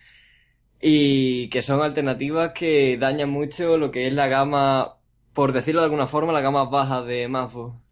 [0.81, 4.99] Y que son alternativas que dañan mucho lo que es la gama,
[5.35, 7.90] por decirlo de alguna forma, la gama baja de MacBook.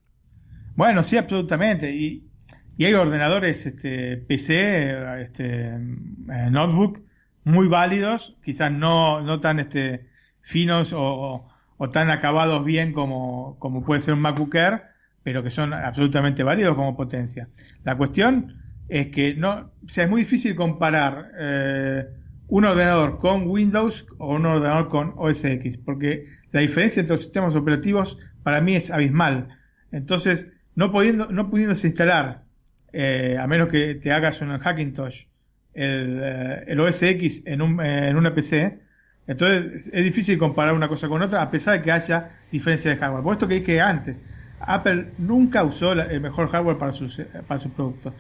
[0.79, 1.91] Bueno, sí, absolutamente.
[1.93, 2.31] Y,
[2.77, 7.01] y hay ordenadores este, PC, este, eh, notebook,
[7.43, 10.07] muy válidos, quizás no, no tan este,
[10.41, 14.83] finos o, o, tan acabados bien como, como puede ser un MacBook Air,
[15.25, 17.49] pero que son absolutamente válidos como potencia.
[17.83, 22.07] La cuestión es que no, o sea, es muy difícil comparar eh,
[22.47, 27.23] un ordenador con Windows o un ordenador con OS X, porque la diferencia entre los
[27.23, 29.49] sistemas operativos para mí es abismal.
[29.91, 30.47] Entonces,
[30.79, 32.45] no, pudiendo, no pudiéndose instalar,
[32.93, 35.25] eh, a menos que te hagas un Hackintosh,
[35.75, 38.79] el, eh, el OS X en, un, en una PC,
[39.27, 42.97] entonces es difícil comparar una cosa con otra a pesar de que haya diferencia de
[42.97, 43.25] hardware.
[43.25, 44.19] Por esto que que antes,
[44.61, 48.15] Apple nunca usó el mejor hardware para sus, para sus productos.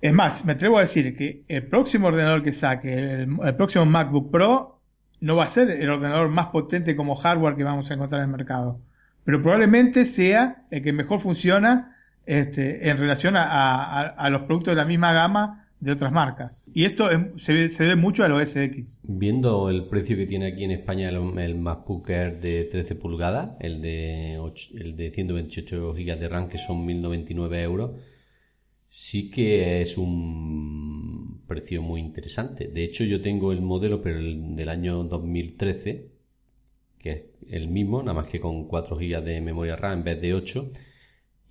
[0.00, 3.84] Es más, me atrevo a decir que el próximo ordenador que saque, el, el, próximo
[3.86, 4.80] MacBook Pro,
[5.20, 8.30] no va a ser el ordenador más potente como hardware que vamos a encontrar en
[8.30, 8.78] el mercado
[9.24, 11.96] pero probablemente sea el que mejor funciona
[12.26, 16.64] este, en relación a, los productos de la misma gama de otras marcas.
[16.72, 17.08] Y esto
[17.38, 19.00] se, debe mucho al OS X.
[19.02, 23.50] Viendo el precio que tiene aquí en España el, el MacBook Air de 13 pulgadas,
[23.58, 24.34] el de,
[24.74, 27.90] el de 128 GB de RAM, que son 1.099 euros,
[28.88, 32.68] sí que es un precio muy interesante.
[32.68, 36.10] De hecho, yo tengo el modelo, pero el del año 2013,
[36.98, 40.20] que es el mismo, nada más que con 4 GB de memoria RAM en vez
[40.20, 40.70] de 8.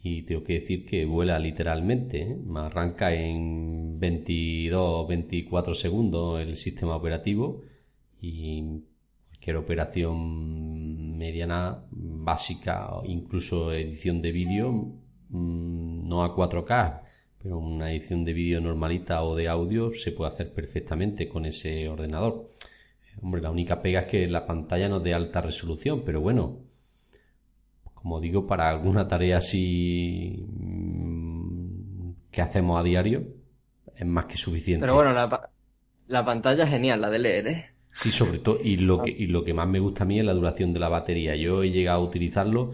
[0.04, 2.38] Y tengo que decir que vuela literalmente, ¿eh?
[2.56, 7.62] arranca en 22 24 segundos el sistema operativo
[8.20, 8.82] y
[9.28, 14.72] cualquier operación mediana, básica, incluso edición de vídeo,
[15.30, 17.02] mm, no a 4K,
[17.42, 21.88] pero una edición de vídeo normalita o de audio se puede hacer perfectamente con ese
[21.90, 22.51] ordenador.
[23.22, 26.60] Hombre, la única pega es que la pantalla no es de alta resolución, pero bueno,
[27.94, 33.24] como digo, para alguna tarea así mm, que hacemos a diario,
[33.96, 34.82] es más que suficiente.
[34.82, 35.50] Pero bueno, la,
[36.08, 37.66] la pantalla es genial, la de leer, ¿eh?
[37.94, 40.26] Sí, sobre todo, y lo, que, y lo que más me gusta a mí es
[40.26, 41.36] la duración de la batería.
[41.36, 42.74] Yo he llegado a utilizarlo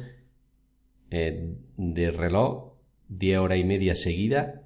[1.10, 2.74] eh, de reloj
[3.10, 4.57] 10 horas y media seguida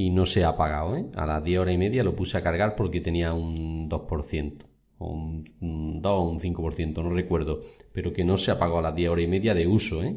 [0.00, 0.96] y no se ha apagado.
[0.96, 1.04] ¿eh?
[1.14, 4.64] A las 10 horas y media lo puse a cargar porque tenía un 2%,
[4.96, 7.60] o un, 2 o un 5%, no recuerdo,
[7.92, 10.16] pero que no se apagó a las 10 horas y media de uso, ¿eh?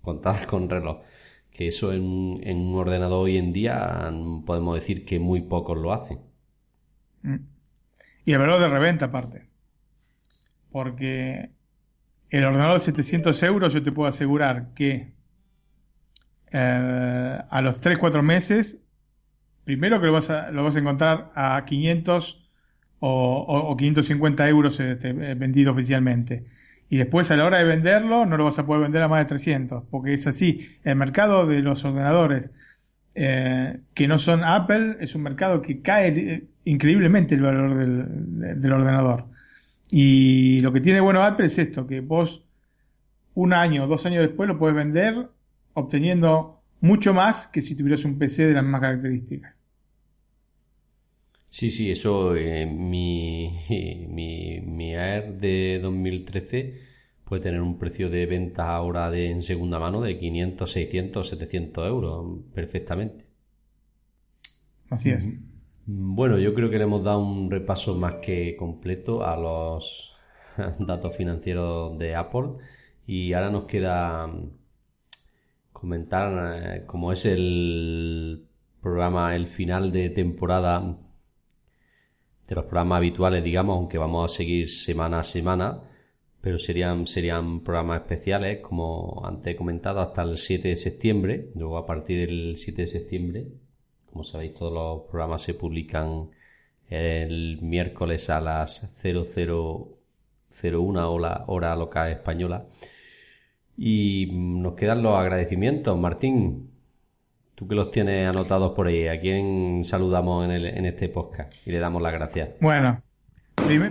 [0.00, 1.02] contadas con reloj.
[1.50, 4.10] Que eso en, un ordenador hoy en día
[4.46, 6.20] podemos decir que muy pocos lo hacen.
[7.20, 7.36] Mm.
[8.24, 9.46] Y el valor de reventa aparte.
[10.70, 11.50] Porque
[12.30, 15.12] el ordenador de 700 euros yo te puedo asegurar que
[16.50, 18.82] eh, a los 3-4 meses
[19.64, 22.38] primero que lo vas a, lo vas a encontrar a 500
[23.00, 26.44] o, 550 euros este, eh, vendido oficialmente.
[26.88, 29.20] Y después a la hora de venderlo no lo vas a poder vender a más
[29.20, 30.68] de 300, porque es así.
[30.84, 32.50] El mercado de los ordenadores
[33.14, 38.60] eh, que no son Apple es un mercado que cae eh, increíblemente el valor del,
[38.60, 39.26] del ordenador.
[39.90, 42.44] Y lo que tiene bueno Apple es esto, que vos
[43.34, 45.28] un año dos años después lo puedes vender
[45.74, 49.62] obteniendo mucho más que si tuvieras un PC de las mismas características.
[51.50, 53.64] Sí, sí, eso, eh, mi,
[54.08, 56.80] mi, mi Air de 2013
[57.24, 61.86] puede tener un precio de venta ahora de, en segunda mano de 500, 600, 700
[61.86, 63.26] euros, perfectamente.
[64.90, 65.26] Así es.
[65.86, 70.14] Mm, bueno, yo creo que le hemos dado un repaso más que completo a los
[70.78, 72.50] datos financieros de Apple
[73.06, 74.30] y ahora nos queda
[75.82, 78.46] comentar eh, como es el
[78.80, 80.96] programa, el final de temporada
[82.46, 85.82] de los programas habituales, digamos, aunque vamos a seguir semana a semana,
[86.40, 91.48] pero serían, serían programas especiales, como antes he comentado, hasta el 7 de septiembre.
[91.56, 93.48] Luego, a partir del 7 de septiembre,
[94.06, 96.30] como sabéis, todos los programas se publican
[96.88, 102.68] el miércoles a las 0001 hora, hora local española.
[103.84, 105.98] Y nos quedan los agradecimientos.
[105.98, 106.70] Martín,
[107.56, 111.52] tú que los tienes anotados por ahí, ¿a quién saludamos en, el, en este podcast
[111.66, 112.50] y le damos las gracias?
[112.60, 113.02] Bueno,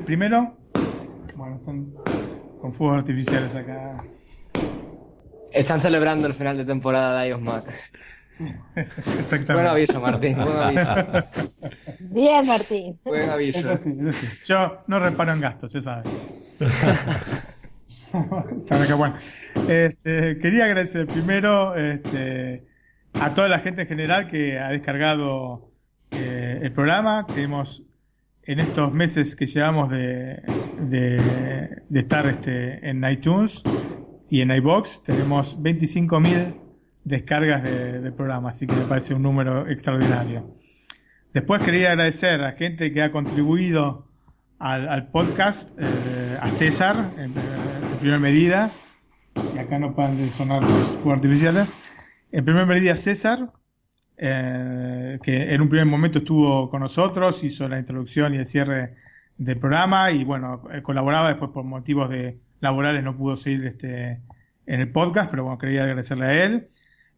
[0.06, 0.56] primero,
[1.36, 1.94] bueno, están
[2.62, 4.02] con fuegos artificiales acá.
[5.52, 7.66] Están celebrando el final de temporada de iOS Mac.
[9.20, 9.54] Exactamente.
[9.56, 10.38] Buen aviso, Martín.
[10.38, 11.52] Buen aviso.
[12.00, 12.98] Bien, Martín.
[13.04, 13.60] Buen aviso.
[13.60, 14.44] Eso sí, eso sí.
[14.46, 16.08] Yo no reparo en gastos, ya sabes.
[19.68, 22.64] Este, quería agradecer primero este,
[23.14, 25.70] a toda la gente en general que ha descargado
[26.12, 27.26] eh, el programa.
[27.28, 27.84] Tenemos
[28.44, 30.42] en estos meses que llevamos de,
[30.90, 33.64] de, estar este, en iTunes
[34.30, 36.56] y en iBox, tenemos 25.000
[37.04, 40.56] descargas de- del programa, así que me parece un número extraordinario.
[41.34, 44.08] Después quería agradecer a gente que ha contribuido
[44.60, 47.34] al, al podcast, eh, a César, en
[48.02, 48.72] primera medida,
[49.36, 51.70] y acá no de sonar los fuegos artificiales.
[52.32, 53.52] En primera medida César,
[54.18, 58.96] eh, que en un primer momento estuvo con nosotros, hizo la introducción y el cierre
[59.38, 64.20] del programa y bueno, eh, colaboraba después por motivos de laborales no pudo seguir este
[64.66, 66.70] en el podcast, pero bueno, quería agradecerle a él,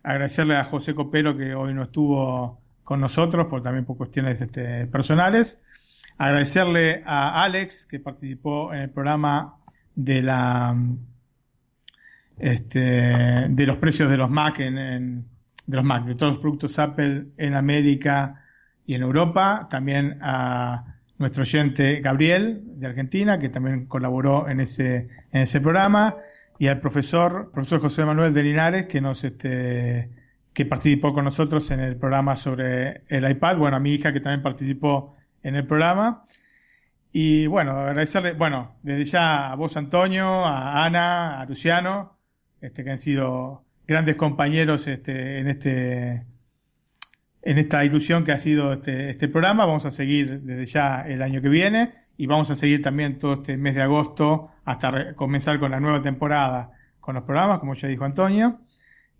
[0.03, 4.85] agradecerle a José Copero que hoy no estuvo con nosotros por también por cuestiones este,
[4.87, 5.61] personales,
[6.17, 9.55] agradecerle a Alex que participó en el programa
[9.95, 10.75] de la
[12.37, 15.25] este, de los precios de los Mac en, en-
[15.65, 18.43] de los Mac, de todos los productos Apple en América
[18.85, 20.83] y en Europa, también a
[21.17, 26.15] nuestro oyente Gabriel de Argentina, que también colaboró en ese, en ese programa,
[26.59, 30.09] y al profesor, profesor José Manuel de Linares, que nos este,
[30.51, 34.19] que participó con nosotros en el programa sobre el iPad, bueno, a mi hija que
[34.19, 36.25] también participó en el programa.
[37.15, 42.17] Y bueno, agradecerle, bueno, desde ya a vos Antonio, a Ana, a Luciano,
[42.59, 46.25] este, que han sido grandes compañeros este, en este
[47.45, 49.65] en esta ilusión que ha sido este, este programa.
[49.65, 53.33] Vamos a seguir desde ya el año que viene y vamos a seguir también todo
[53.33, 57.89] este mes de agosto hasta comenzar con la nueva temporada con los programas, como ya
[57.89, 58.59] dijo Antonio.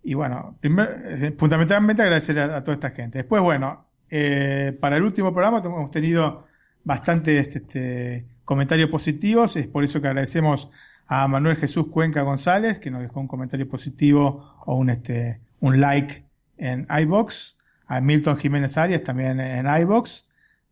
[0.02, 3.18] Y bueno, primer- eh, fundamentalmente agradecer a, a toda esta gente.
[3.18, 6.46] Después, bueno, eh, para el último programa hemos tenido
[6.84, 10.70] bastantes este, comentarios positivos, es por eso que agradecemos
[11.06, 15.80] a Manuel Jesús Cuenca González, que nos dejó un comentario positivo o un, este, un
[15.80, 16.24] like
[16.58, 17.56] en iBox,
[17.86, 20.26] a Milton Jiménez Arias también en iBox,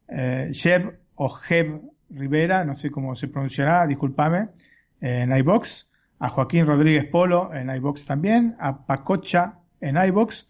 [0.09, 4.49] eh, Jeb o Jeb Rivera, no sé cómo se pronunciará, discúlpame,
[5.01, 5.89] en iBox,
[6.19, 10.47] a Joaquín Rodríguez Polo en iBox también, a Pacocha en iBox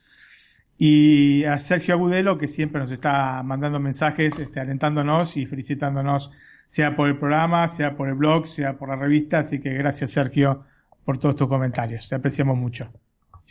[0.85, 6.33] y a Sergio Agudelo que siempre nos está mandando mensajes este, alentándonos y felicitándonos
[6.67, 10.11] sea por el programa, sea por el blog, sea por la revista, así que gracias
[10.11, 10.65] Sergio
[11.05, 12.89] por todos tus comentarios, te apreciamos mucho.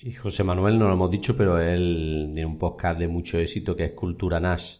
[0.02, 3.78] Y José Manuel no lo hemos dicho, pero él tiene un podcast de mucho éxito
[3.78, 4.80] que es Cultura Nash.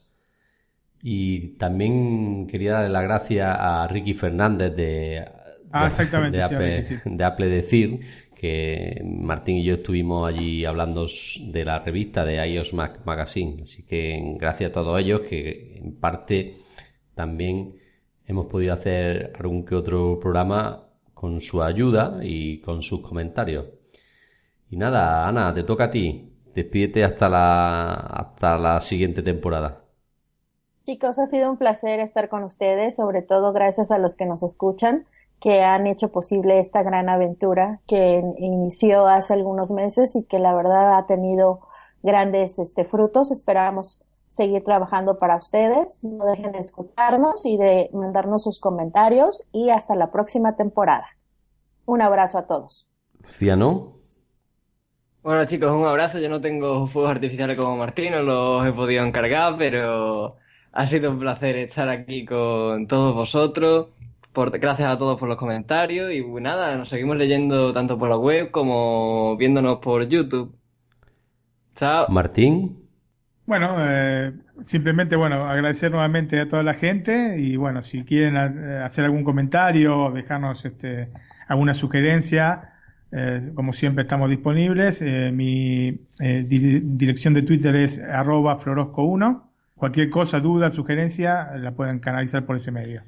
[1.02, 5.26] Y también quería darle las gracias a Ricky Fernández de,
[5.72, 6.96] Ah, Apple, sí.
[7.06, 8.02] de Apple Decir,
[8.42, 11.06] que Martín y yo estuvimos allí hablando
[11.42, 13.62] de la revista de iOS Mac Magazine.
[13.62, 16.58] Así que gracias a todos ellos, que en parte
[17.14, 17.76] también
[18.26, 23.68] hemos podido hacer algún que otro programa con su ayuda y con sus comentarios.
[24.72, 26.34] Y nada, Ana, te toca a ti.
[26.56, 29.84] Despídete hasta la, hasta la siguiente temporada.
[30.86, 34.42] Chicos, ha sido un placer estar con ustedes, sobre todo gracias a los que nos
[34.42, 35.06] escuchan,
[35.42, 40.54] que han hecho posible esta gran aventura que inició hace algunos meses y que la
[40.54, 41.62] verdad ha tenido
[42.04, 43.32] grandes este, frutos.
[43.32, 46.04] Esperamos seguir trabajando para ustedes.
[46.04, 51.08] No dejen de escucharnos y de mandarnos sus comentarios y hasta la próxima temporada.
[51.86, 52.88] Un abrazo a todos.
[53.24, 53.96] Luciano,
[55.24, 56.20] Bueno chicos, un abrazo.
[56.20, 60.36] Yo no tengo fuegos artificiales como Martín, no los he podido encargar, pero
[60.72, 63.88] ha sido un placer estar aquí con todos vosotros.
[64.34, 68.18] Por, gracias a todos por los comentarios y nada, nos seguimos leyendo tanto por la
[68.18, 70.58] web como viéndonos por YouTube.
[71.76, 72.08] Chao.
[72.08, 72.78] Martín,
[73.46, 74.34] Bueno, eh,
[74.68, 79.24] simplemente, bueno, agradecer nuevamente a toda la gente y bueno, si quieren eh, hacer algún
[79.24, 81.10] comentario o dejarnos este,
[81.48, 82.74] alguna sugerencia,
[83.12, 85.02] eh, como siempre estamos disponibles.
[85.02, 89.44] Eh, mi eh, di- dirección de Twitter es arroba florosco1.
[89.76, 93.04] Cualquier cosa, duda, sugerencia, la pueden canalizar por ese medio.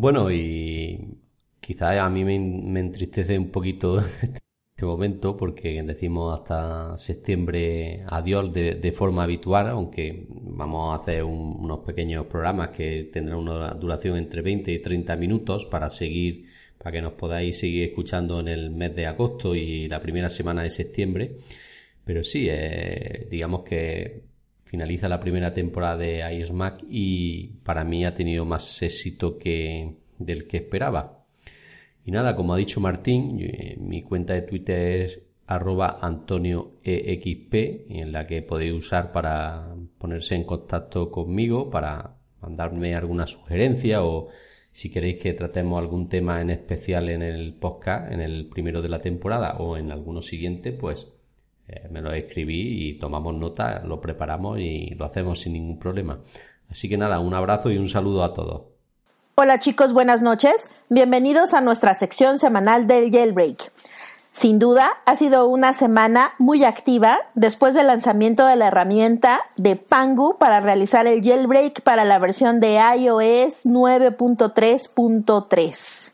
[0.00, 1.18] Bueno, y
[1.60, 2.36] quizás a mí me,
[2.80, 3.98] entristece un poquito
[4.70, 11.24] este momento porque decimos hasta septiembre adiós de, de forma habitual, aunque vamos a hacer
[11.24, 16.46] un- unos pequeños programas que tendrán una duración entre 20 y 30 minutos para seguir,
[16.78, 20.62] para que nos podáis seguir escuchando en el mes de agosto y la primera semana
[20.62, 21.38] de septiembre.
[22.04, 24.22] Pero sí, eh, digamos que
[24.68, 29.94] finaliza la primera temporada de iOS Mac y para mí ha tenido más éxito que
[30.18, 31.24] del que esperaba.
[32.04, 37.54] Y nada, como ha dicho Martín, eh, mi cuenta de Twitter es arroba antonioexp
[37.88, 44.28] en la que podéis usar para ponerse en contacto conmigo, para mandarme alguna sugerencia o
[44.70, 48.90] si queréis que tratemos algún tema en especial en el podcast, en el primero de
[48.90, 51.08] la temporada o en alguno siguiente, pues
[51.68, 56.18] eh, me lo escribí y tomamos nota, lo preparamos y lo hacemos sin ningún problema.
[56.70, 58.62] Así que nada, un abrazo y un saludo a todos.
[59.34, 60.68] Hola chicos, buenas noches.
[60.88, 63.70] Bienvenidos a nuestra sección semanal del Jailbreak.
[64.38, 69.74] Sin duda, ha sido una semana muy activa después del lanzamiento de la herramienta de
[69.74, 76.07] Pangu para realizar el jailbreak para la versión de iOS 9.3.3.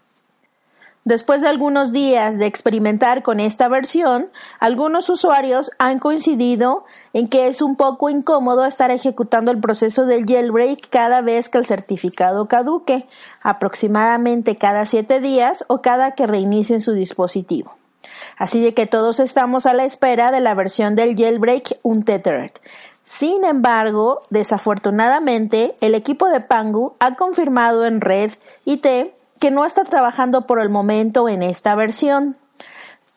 [1.05, 7.46] Después de algunos días de experimentar con esta versión, algunos usuarios han coincidido en que
[7.46, 12.48] es un poco incómodo estar ejecutando el proceso del jailbreak cada vez que el certificado
[12.48, 13.07] caduque,
[13.42, 17.76] aproximadamente cada siete días o cada que reinicien su dispositivo.
[18.38, 22.52] Así de que todos estamos a la espera de la versión del jailbreak Untethered.
[23.02, 28.32] Sin embargo, desafortunadamente, el equipo de Pangu ha confirmado en red
[28.64, 28.86] IT
[29.41, 32.37] que no está trabajando por el momento en esta versión.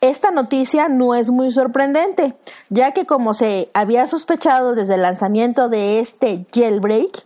[0.02, 2.36] Esta noticia no es muy sorprendente,
[2.70, 7.26] ya que como se había sospechado desde el lanzamiento de este jailbreak,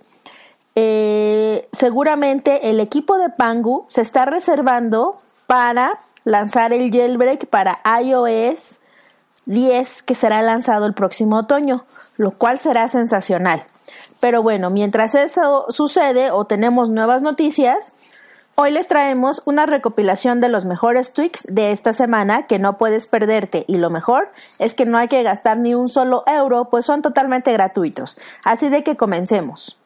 [0.75, 8.77] eh, seguramente el equipo de Pangu se está reservando para lanzar el jailbreak para iOS
[9.45, 11.83] 10 que será lanzado el próximo otoño,
[12.17, 13.65] lo cual será sensacional.
[14.21, 17.93] Pero bueno, mientras eso sucede o tenemos nuevas noticias,
[18.55, 23.07] hoy les traemos una recopilación de los mejores tweaks de esta semana que no puedes
[23.07, 24.29] perderte y lo mejor
[24.59, 28.17] es que no hay que gastar ni un solo euro pues son totalmente gratuitos.
[28.43, 29.77] Así de que comencemos.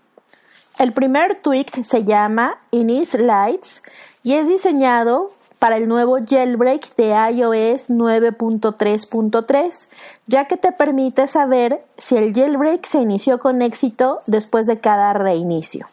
[0.78, 3.82] El primer tweak se llama Inis Lights
[4.24, 9.88] y es diseñado para el nuevo jailbreak de iOS 9.3.3,
[10.28, 15.14] ya que te permite saber si el jailbreak se inició con éxito después de cada
[15.14, 15.88] reinicio.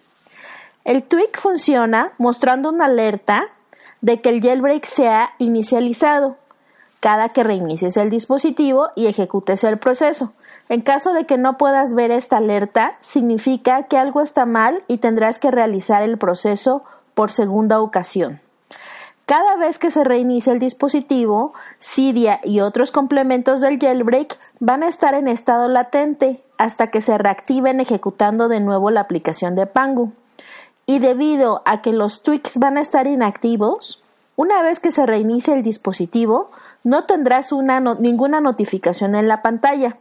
[0.85, 3.49] El tweak funciona mostrando una alerta
[4.01, 6.37] de que el jailbreak se ha inicializado
[7.03, 10.33] cada que reinicies el dispositivo y ejecutes el proceso.
[10.69, 14.99] En caso de que no puedas ver esta alerta, significa que algo está mal y
[14.99, 18.41] tendrás que realizar el proceso por segunda ocasión.
[19.27, 24.89] Cada vez que se reinicia el dispositivo, Cydia y otros complementos del jailbreak van a
[24.89, 30.13] estar en estado latente hasta que se reactiven ejecutando de nuevo la aplicación de Pangu.
[30.87, 34.03] Y debido a que los tweaks van a estar inactivos,
[34.37, 36.51] una vez que se reinicie el dispositivo,
[36.85, 39.99] no tendrás ninguna notificación en la pantalla.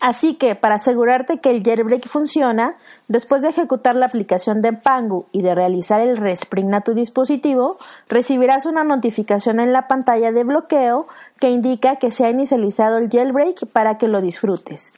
[0.00, 2.74] Así que para asegurarte que el jailbreak funciona,
[3.08, 7.78] después de ejecutar la aplicación de Pangu y de realizar el respring a tu dispositivo,
[8.08, 11.06] recibirás una notificación en la pantalla de bloqueo
[11.38, 14.92] que indica que se ha inicializado el jailbreak para que lo disfrutes.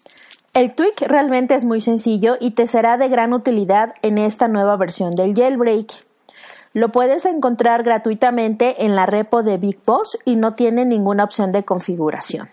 [0.55, 4.77] El tweak realmente es muy sencillo y te será de gran utilidad en esta nueva
[4.77, 5.93] versión del jailbreak.
[6.73, 11.53] Lo puedes encontrar gratuitamente en la repo de Big Boss y no tiene ninguna opción
[11.53, 12.49] de configuración.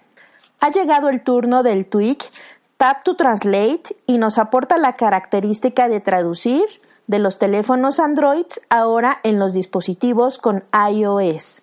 [0.61, 2.29] Ha llegado el turno del tweak
[2.77, 6.63] Tap to Translate y nos aporta la característica de traducir
[7.07, 11.61] de los teléfonos Android ahora en los dispositivos con iOS.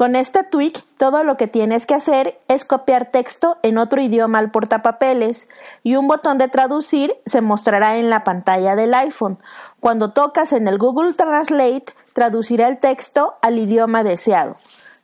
[0.00, 4.38] Con este tweak, todo lo que tienes que hacer es copiar texto en otro idioma
[4.38, 5.46] al portapapeles
[5.82, 9.38] y un botón de traducir se mostrará en la pantalla del iPhone.
[9.78, 14.54] Cuando tocas en el Google Translate, traducirá el texto al idioma deseado.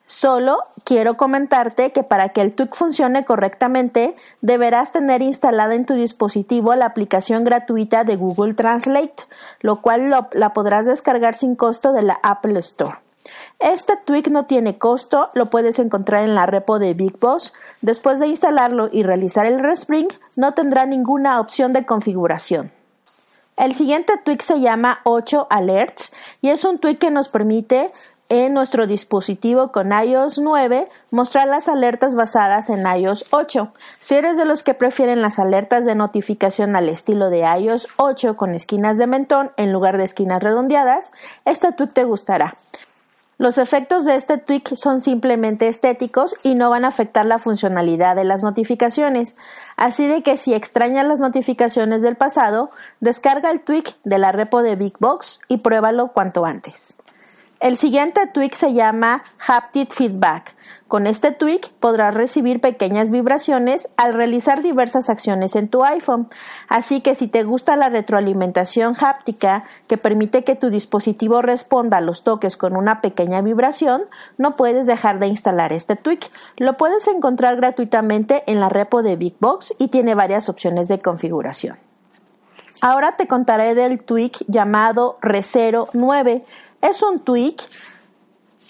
[0.06, 5.92] Solo quiero comentarte que para que el tweak funcione correctamente, deberás tener instalada en tu
[5.92, 9.24] dispositivo la aplicación gratuita de Google Translate,
[9.60, 13.05] lo cual la podrás descargar sin costo de la Apple Store.
[13.58, 17.52] Este tweak no tiene costo, lo puedes encontrar en la repo de Big Boss.
[17.82, 22.72] Después de instalarlo y realizar el respring, no tendrá ninguna opción de configuración.
[23.56, 26.12] El siguiente tweak se llama 8 Alerts
[26.42, 27.90] y es un tweak que nos permite
[28.28, 33.72] en nuestro dispositivo con iOS 9 mostrar las alertas basadas en iOS 8.
[33.98, 38.36] Si eres de los que prefieren las alertas de notificación al estilo de iOS 8
[38.36, 41.12] con esquinas de mentón en lugar de esquinas redondeadas,
[41.44, 42.56] este tweak te gustará.
[43.38, 48.16] Los efectos de este tweak son simplemente estéticos y no van a afectar la funcionalidad
[48.16, 49.36] de las notificaciones.
[49.76, 54.62] Así de que si extrañas las notificaciones del pasado, descarga el tweak de la repo
[54.62, 56.96] de Big Box y pruébalo cuanto antes.
[57.58, 60.54] El siguiente tweak se llama Haptic Feedback.
[60.88, 66.28] Con este tweak podrás recibir pequeñas vibraciones al realizar diversas acciones en tu iPhone.
[66.68, 72.02] Así que si te gusta la retroalimentación háptica que permite que tu dispositivo responda a
[72.02, 74.02] los toques con una pequeña vibración,
[74.36, 76.30] no puedes dejar de instalar este tweak.
[76.58, 81.00] Lo puedes encontrar gratuitamente en la repo de Big Box y tiene varias opciones de
[81.00, 81.78] configuración.
[82.82, 86.44] Ahora te contaré del tweak llamado Resero 9
[86.82, 87.62] es un tweak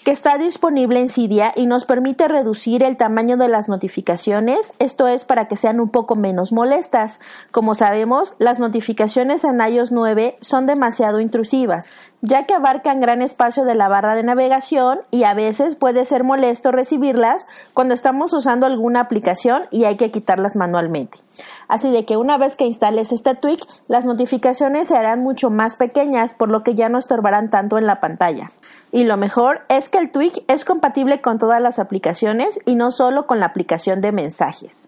[0.07, 5.05] que está disponible en Cydia y nos permite reducir el tamaño de las notificaciones, esto
[5.05, 7.19] es para que sean un poco menos molestas.
[7.51, 11.89] Como sabemos, las notificaciones en iOS 9 son demasiado intrusivas,
[12.21, 16.23] ya que abarcan gran espacio de la barra de navegación y a veces puede ser
[16.23, 21.19] molesto recibirlas cuando estamos usando alguna aplicación y hay que quitarlas manualmente.
[21.67, 25.75] Así de que una vez que instales este tweak, las notificaciones se harán mucho más
[25.75, 28.51] pequeñas, por lo que ya no estorbarán tanto en la pantalla.
[28.91, 32.91] Y lo mejor es que el tweak es compatible con todas las aplicaciones y no
[32.91, 34.87] solo con la aplicación de mensajes.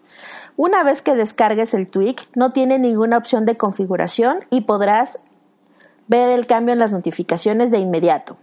[0.56, 5.18] Una vez que descargues el tweak, no tiene ninguna opción de configuración y podrás
[6.10, 8.36] ver el cambio en las notificaciones de inmediato.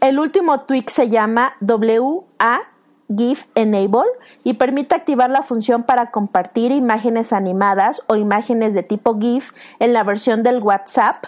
[0.00, 2.60] El último tweak se llama WA
[3.14, 4.06] GIF Enable
[4.44, 9.50] y permite activar la función para compartir imágenes animadas o imágenes de tipo GIF
[9.80, 11.24] en la versión del WhatsApp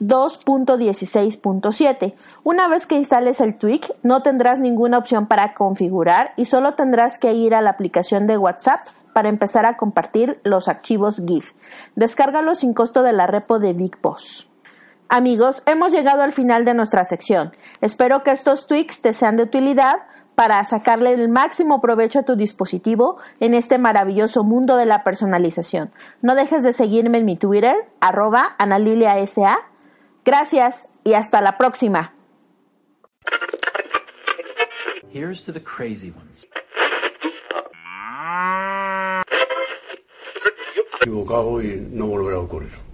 [0.00, 2.14] 2.16.7.
[2.44, 7.18] Una vez que instales el tweak, no tendrás ninguna opción para configurar y solo tendrás
[7.18, 8.80] que ir a la aplicación de WhatsApp
[9.12, 11.52] para empezar a compartir los archivos GIF.
[11.94, 14.48] Descárgalo sin costo de la repo de Big Boss.
[15.14, 17.52] Amigos, hemos llegado al final de nuestra sección.
[17.82, 19.96] Espero que estos tweaks te sean de utilidad
[20.34, 25.92] para sacarle el máximo provecho a tu dispositivo en este maravilloso mundo de la personalización.
[26.22, 29.58] No dejes de seguirme en mi Twitter, arroba analiliasa.
[30.24, 32.14] Gracias y hasta la próxima.
[35.12, 36.48] Here's to the crazy ones.
[41.02, 42.91] equivocado y no volverá a ocurrir.